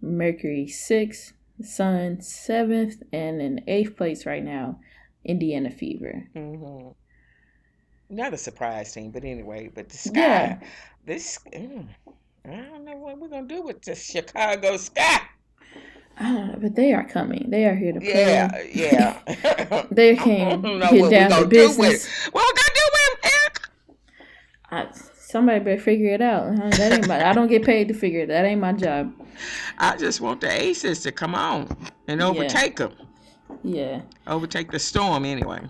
[0.00, 4.80] Mercury sixth, Sun seventh, and in eighth place right now,
[5.24, 6.28] Indiana Fever.
[6.34, 6.88] Mm-hmm.
[8.10, 10.58] Not a surprise team, but anyway, but the Sky, yeah.
[11.06, 11.86] This, mm,
[12.46, 15.20] I don't know what we're gonna do with this Chicago Sky.
[16.16, 17.50] I don't know, but they are coming.
[17.50, 18.10] They are here to play.
[18.10, 19.86] Yeah, yeah.
[19.90, 22.06] they came get down to business.
[22.30, 23.22] What we gonna do with
[24.70, 26.54] them, Somebody better figure it out.
[26.76, 28.28] That ain't my, I don't get paid to figure it.
[28.28, 29.12] That ain't my job.
[29.78, 31.76] I just want the aces to come on
[32.06, 32.86] and overtake yeah.
[32.86, 32.96] them.
[33.64, 34.02] Yeah.
[34.28, 35.62] Overtake the storm anyway.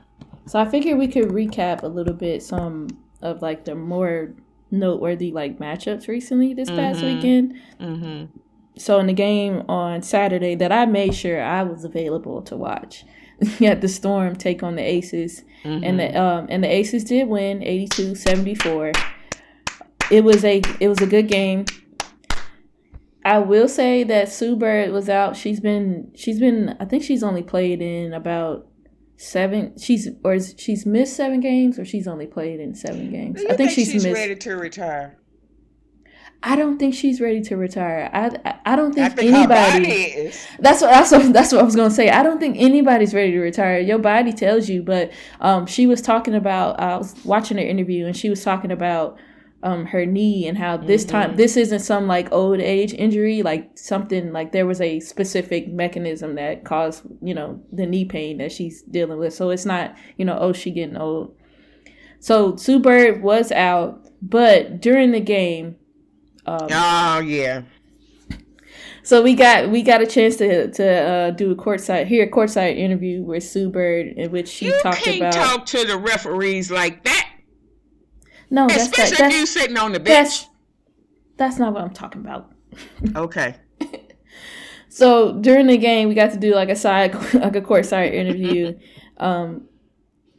[0.44, 2.88] So I figured we could recap a little bit some
[3.22, 4.34] of like the more
[4.78, 7.14] noteworthy like matchups recently this past mm-hmm.
[7.14, 7.54] weekend.
[7.80, 8.38] Mm-hmm.
[8.76, 13.04] So in the game on Saturday that I made sure I was available to watch.
[13.58, 15.84] you had the Storm take on the Aces, mm-hmm.
[15.84, 18.94] and the um and the Aces did win 82-74
[20.10, 21.64] it was a it was a good game.
[23.24, 25.36] I will say that Sue Bird was out.
[25.36, 28.66] She's been she's been I think she's only played in about
[29.16, 29.78] seven.
[29.78, 33.40] She's or she's missed seven games or she's only played in seven games.
[33.40, 35.18] I think, think she's, she's ready to retire.
[36.46, 38.10] I don't think she's ready to retire.
[38.12, 40.30] I I, I don't think, think anybody.
[40.58, 42.10] That's what that's what that's what I was gonna say.
[42.10, 43.78] I don't think anybody's ready to retire.
[43.80, 45.10] Your body tells you, but
[45.40, 46.78] um, she was talking about.
[46.78, 49.18] I was watching her interview and she was talking about
[49.64, 51.12] um her knee and how this mm-hmm.
[51.12, 55.66] time this isn't some like old age injury like something like there was a specific
[55.68, 59.96] mechanism that caused you know the knee pain that she's dealing with so it's not
[60.16, 61.34] you know oh she getting old
[62.20, 65.76] so sue bird was out but during the game
[66.46, 67.62] um, oh yeah
[69.02, 72.30] so we got we got a chance to to uh, do a courtside here a
[72.30, 76.70] courtside interview with Sue Bird in which she you talked about talk to the referees
[76.70, 77.33] like that.
[78.50, 80.28] No, that's especially that, that's, you sitting on the bench.
[80.28, 80.48] That's,
[81.36, 82.50] that's not what I'm talking about.
[83.14, 83.54] Okay.
[84.88, 88.76] so during the game, we got to do like a side, like a courtside interview.
[89.18, 89.68] um,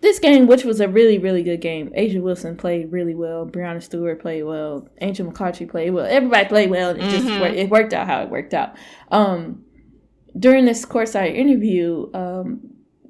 [0.02, 3.46] this game, which was a really, really good game, A'ja Wilson played really well.
[3.46, 4.88] Breanna Stewart played well.
[5.02, 6.06] Angel McCoughtry played well.
[6.06, 6.92] Everybody played well.
[6.92, 7.56] It just mm-hmm.
[7.56, 8.76] it worked out how it worked out.
[9.10, 9.64] Um,
[10.38, 12.60] during this courtside interview, um,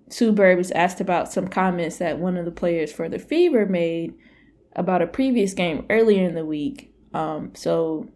[0.10, 3.66] Sue Bird was asked about some comments that one of the players for the Fever
[3.66, 4.14] made
[4.76, 6.94] about a previous game earlier in the week.
[7.14, 8.10] Um, so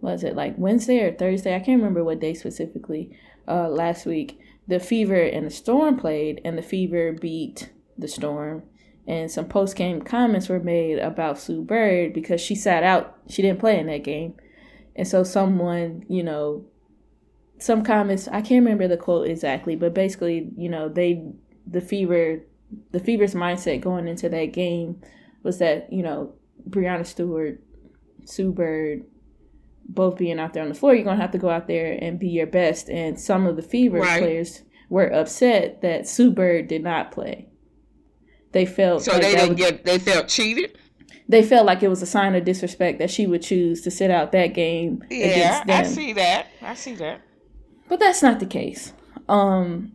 [0.00, 1.54] was it like Wednesday or Thursday?
[1.54, 3.16] I can't remember what day specifically.
[3.46, 8.62] Uh, last week, the Fever and the Storm played, and the Fever beat the Storm.
[9.06, 13.16] And some post game comments were made about Sue Bird because she sat out.
[13.28, 14.34] She didn't play in that game.
[14.94, 16.66] And so someone, you know,
[17.58, 21.24] some comments, I can't remember the quote exactly, but basically, you know, they,
[21.66, 22.40] the Fever,
[22.92, 25.00] the Fever's mindset going into that game
[25.42, 26.34] was that, you know,
[26.68, 27.62] Breanna Stewart,
[28.24, 29.04] Sue Bird,
[29.88, 32.18] both being out there on the floor, you're gonna have to go out there and
[32.18, 32.88] be your best.
[32.88, 34.20] And some of the Fever right.
[34.20, 37.48] players were upset that Sue Bird did not play.
[38.52, 40.78] They felt so like they didn't was, get they felt cheated.
[41.28, 44.10] They felt like it was a sign of disrespect that she would choose to sit
[44.10, 45.04] out that game.
[45.10, 46.46] Yeah, I see that.
[46.62, 47.20] I see that.
[47.88, 48.94] But that's not the case.
[49.28, 49.92] Um,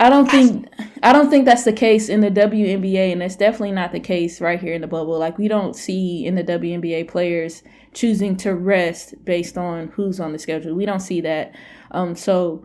[0.00, 0.66] I don't think
[1.02, 4.40] I don't think that's the case in the WNBA, and that's definitely not the case
[4.40, 5.18] right here in the bubble.
[5.18, 10.32] Like we don't see in the WNBA players choosing to rest based on who's on
[10.32, 10.74] the schedule.
[10.74, 11.54] We don't see that.
[11.90, 12.64] Um, so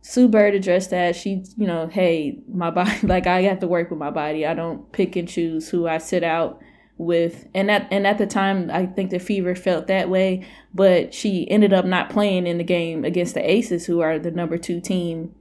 [0.00, 1.14] Sue Bird addressed that.
[1.14, 4.44] She, you know, hey, my body, like I have to work with my body.
[4.44, 6.60] I don't pick and choose who I sit out
[6.98, 7.46] with.
[7.54, 10.44] And at and at the time, I think the Fever felt that way.
[10.74, 14.32] But she ended up not playing in the game against the Aces, who are the
[14.32, 15.32] number two team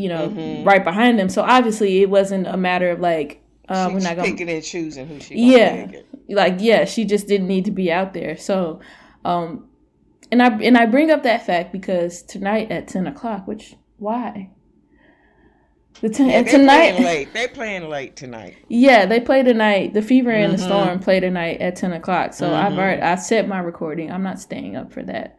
[0.00, 0.64] you know, mm-hmm.
[0.64, 1.28] right behind them.
[1.28, 5.06] So obviously, it wasn't a matter of like uh, we're not going picking and choosing
[5.06, 5.52] who she.
[5.52, 5.90] Yeah,
[6.28, 8.36] like yeah, she just didn't need to be out there.
[8.36, 8.80] So,
[9.24, 9.68] um,
[10.32, 14.50] and I and I bring up that fact because tonight at ten o'clock, which why?
[16.00, 17.34] The ten, yeah, tonight playing late.
[17.34, 18.56] They playing late tonight.
[18.68, 19.92] Yeah, they play tonight.
[19.92, 20.62] The Fever and mm-hmm.
[20.62, 22.32] the Storm play tonight at ten o'clock.
[22.32, 22.66] So mm-hmm.
[22.66, 24.10] I've already I set my recording.
[24.10, 25.36] I'm not staying up for that.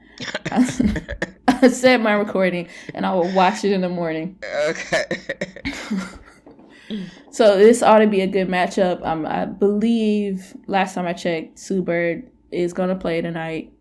[1.70, 4.38] Set my recording and I will watch it in the morning.
[4.68, 5.06] Okay.
[7.32, 9.06] so this ought to be a good matchup.
[9.06, 13.72] Um, I believe last time I checked, Sue Bird is gonna play tonight.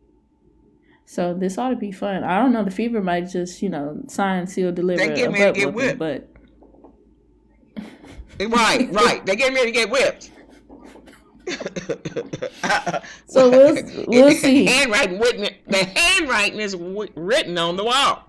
[1.07, 2.23] So this ought to be fun.
[2.23, 2.65] I don't know.
[2.65, 5.07] The Fever might just, you know, sign, seal, deliver.
[5.07, 5.99] They get ready to get whipped.
[5.99, 6.29] But
[8.39, 9.25] right, right.
[9.27, 10.31] They get ready to get whipped
[13.27, 13.77] so we'll
[14.07, 14.67] we'll see.
[14.67, 18.25] Handwriting written, the handwriting is written on the wall.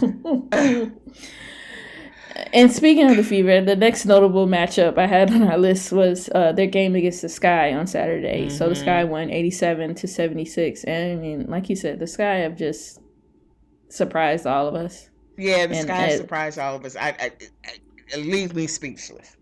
[2.52, 6.28] and speaking of the Fever, the next notable matchup I had on our list was
[6.34, 8.46] uh, their game against the Sky on Saturday.
[8.46, 8.56] Mm-hmm.
[8.56, 9.10] So the Sky mm-hmm.
[9.10, 13.00] won eighty-seven to seventy-six, and I mean, like you said, the Sky have just
[13.88, 15.10] surprised all of us.
[15.36, 16.96] Yeah, the and, Sky surprised all of us.
[16.96, 17.32] I, I,
[17.64, 17.78] I,
[18.08, 19.36] it leaves me speechless.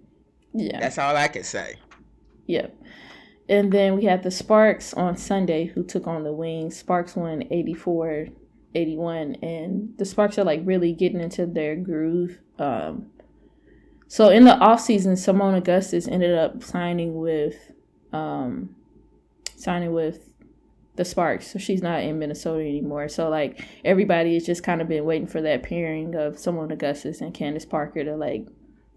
[0.57, 0.81] Yeah.
[0.81, 1.77] That's all I can say.
[2.47, 2.75] Yep.
[3.49, 6.77] And then we had the Sparks on Sunday who took on the Wings.
[6.77, 8.29] Sparks won 84
[8.75, 12.39] 81 and the Sparks are like really getting into their groove.
[12.59, 13.11] Um
[14.09, 17.73] so in the offseason, Seimone Augustus ended up signing with
[18.13, 18.75] um
[19.57, 20.33] signing with
[20.97, 21.53] the Sparks.
[21.53, 23.09] So she's not in Minnesota anymore.
[23.09, 27.21] So like everybody has just kind of been waiting for that pairing of Seimone Augustus
[27.21, 28.47] and Candace Parker to like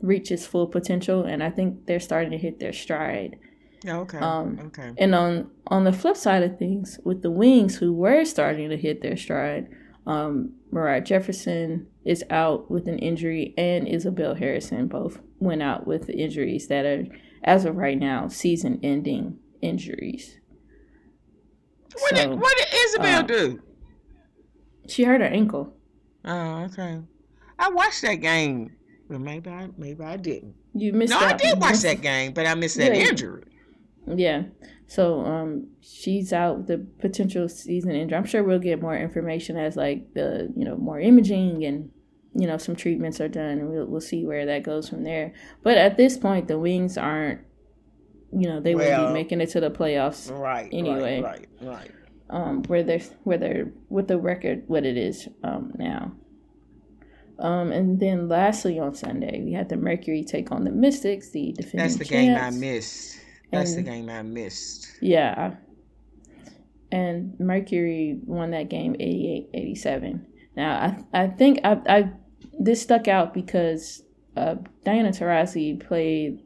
[0.02, 3.38] reach its full potential, and I think they're starting to hit their stride.
[3.86, 4.18] okay.
[4.18, 4.94] Um, okay.
[4.98, 8.78] And on on the flip side of things, with the Wings, who were starting to
[8.78, 9.70] hit their stride,
[10.06, 16.10] um, Moriah Jefferson is out with an injury, and Isabelle Harrison both went out with
[16.10, 17.06] injuries that are,
[17.44, 20.40] as of right now, season-ending injuries.
[22.00, 23.62] What so, did What did Isabelle um, do?
[24.88, 25.74] She hurt her ankle.
[26.26, 27.02] Oh, okay.
[27.58, 28.76] I watched that game.
[29.10, 30.56] Well, maybe I maybe I didn't.
[30.74, 31.12] You missed.
[31.12, 33.10] No, I did watch that game, but I missed that yeah.
[33.10, 33.44] injury.
[34.08, 34.44] Yeah.
[34.88, 38.18] So um, she's out with the potential season injury.
[38.18, 41.90] I'm sure we'll get more information as like the you know more imaging and
[42.36, 45.34] you know some treatments are done, and we'll we'll see where that goes from there.
[45.64, 47.42] But at this point, the Wings aren't.
[48.32, 50.32] You know they well, won't be making it to the playoffs.
[50.32, 50.70] Right.
[50.72, 51.22] Anyway.
[51.22, 51.48] Right.
[51.62, 51.70] Right.
[51.70, 51.92] right.
[52.32, 56.12] Um, where they're where they're with the record what it is um now.
[57.40, 61.54] Um, and then lastly on Sunday, we had the Mercury take on the Mystics, the
[61.54, 62.12] defending That's the champs.
[62.12, 63.20] game I missed.
[63.52, 64.88] That's and, the game I missed.
[65.02, 65.56] Yeah.
[66.92, 70.26] And Mercury won that game 88-87.
[70.56, 72.12] Now, I I think I, I
[72.60, 74.04] this stuck out because
[74.36, 76.44] uh, Diana Taurasi played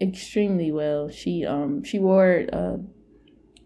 [0.00, 1.08] extremely well.
[1.08, 2.76] She um she wore uh,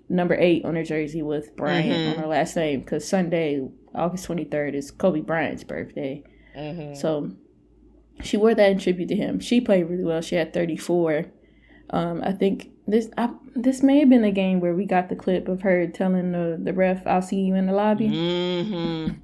[0.08, 2.10] number eight on her jersey with Bryant mm-hmm.
[2.10, 6.22] on her last name because Sunday, August 23rd, is Kobe Bryant's birthday.
[6.56, 6.94] Mm-hmm.
[6.94, 7.30] So
[8.22, 9.40] she wore that in tribute to him.
[9.40, 10.20] She played really well.
[10.20, 11.26] She had 34.
[11.90, 15.16] Um, I think this I, this may have been the game where we got the
[15.16, 19.14] clip of her telling the the ref, "I'll see you in the lobby." Mm-hmm.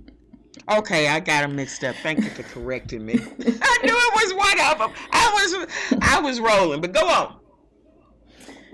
[0.78, 1.94] Okay, I got them mixed up.
[2.02, 3.14] Thank you for correcting me.
[3.18, 4.90] I knew it was one of them.
[5.12, 7.36] I was I was rolling, but go on.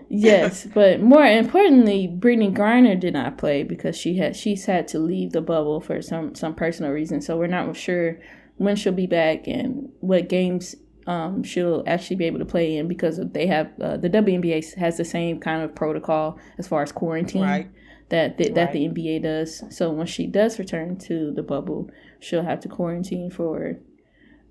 [0.09, 4.99] yes, but more importantly, Brittney Griner did not play because she had she's had to
[4.99, 7.21] leave the bubble for some some personal reason.
[7.21, 8.19] So we're not sure
[8.63, 10.75] when she'll be back and what games
[11.07, 14.97] um, she'll actually be able to play in because they have uh, the WNBA has
[14.97, 17.71] the same kind of protocol as far as quarantine right.
[18.11, 18.73] that the, that right.
[18.73, 19.65] the NBA does.
[19.77, 21.91] So when she does return to the bubble,
[22.21, 23.79] she'll have to quarantine for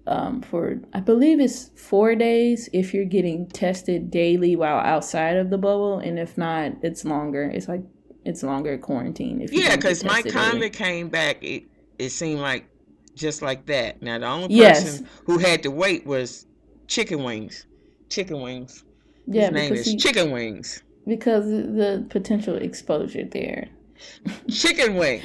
[0.07, 5.49] um, for I believe it's four days if you're getting tested daily while outside of
[5.49, 7.43] the bubble, and if not, it's longer.
[7.43, 7.83] It's like
[8.25, 9.41] it's longer quarantine.
[9.41, 11.63] If yeah, because Mike Conley came back, it
[11.97, 12.65] it seemed like
[13.21, 14.01] just like that.
[14.01, 15.03] Now the only person yes.
[15.25, 16.47] who had to wait was
[16.87, 17.65] Chicken Wings.
[18.09, 18.83] Chicken Wings.
[19.27, 20.83] Yeah, His name is he, Chicken Wings.
[21.07, 23.69] Because the potential exposure there.
[24.49, 25.23] Chicken Wings.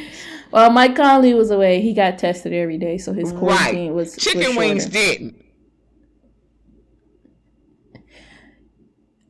[0.53, 1.81] well, Mike Conley was away.
[1.81, 3.95] He got tested every day, so his quarantine right.
[3.95, 5.43] was Chicken was Wings didn't.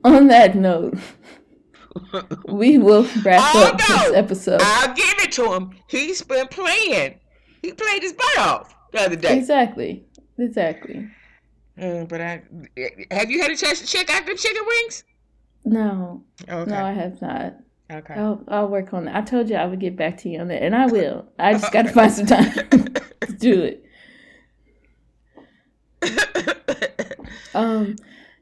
[0.04, 0.98] On that note,
[2.48, 4.60] we will wrap oh, up this episode.
[4.62, 5.70] I'll give it to him.
[5.88, 7.18] He's been playing.
[7.62, 9.36] He played his butt off the other day.
[9.38, 10.04] Exactly.
[10.38, 11.08] Exactly.
[11.78, 12.42] Mm, but I
[13.10, 15.04] have you had a chance to check out the chicken wings?
[15.64, 16.22] No.
[16.48, 16.70] Okay.
[16.70, 17.56] No, I have not.
[17.90, 18.14] Okay.
[18.14, 19.16] I'll, I'll work on that.
[19.16, 21.26] I told you I would get back to you on that, and I will.
[21.38, 23.82] I just got to find some time to do it.
[27.54, 27.96] um,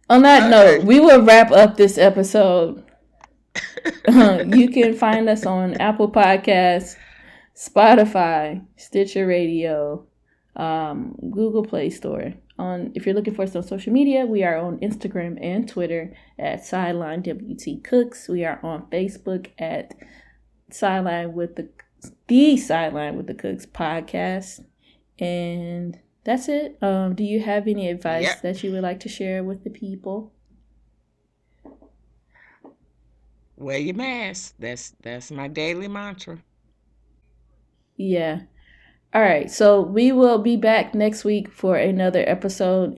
[0.09, 0.51] on that okay.
[0.79, 2.85] note, we will wrap up this episode.
[4.09, 6.97] Uh, you can find us on Apple Podcasts,
[7.55, 10.07] Spotify, Stitcher Radio,
[10.57, 12.35] um, Google Play Store.
[12.57, 16.15] On if you're looking for us on social media, we are on Instagram and Twitter
[16.39, 18.29] at Sideline WT Cooks.
[18.29, 19.95] We are on Facebook at
[20.71, 21.69] Sideline with the
[22.29, 24.65] the Sideline with the Cooks podcast.
[25.19, 26.79] And that's it.
[26.83, 30.33] Um, do you have any advice that you would like to share with the people?
[33.57, 34.55] Wear your mask.
[34.59, 36.39] That's that's my daily mantra.
[37.97, 38.43] Yeah.
[39.13, 39.51] All right.
[39.51, 42.93] So we will be back next week for another episode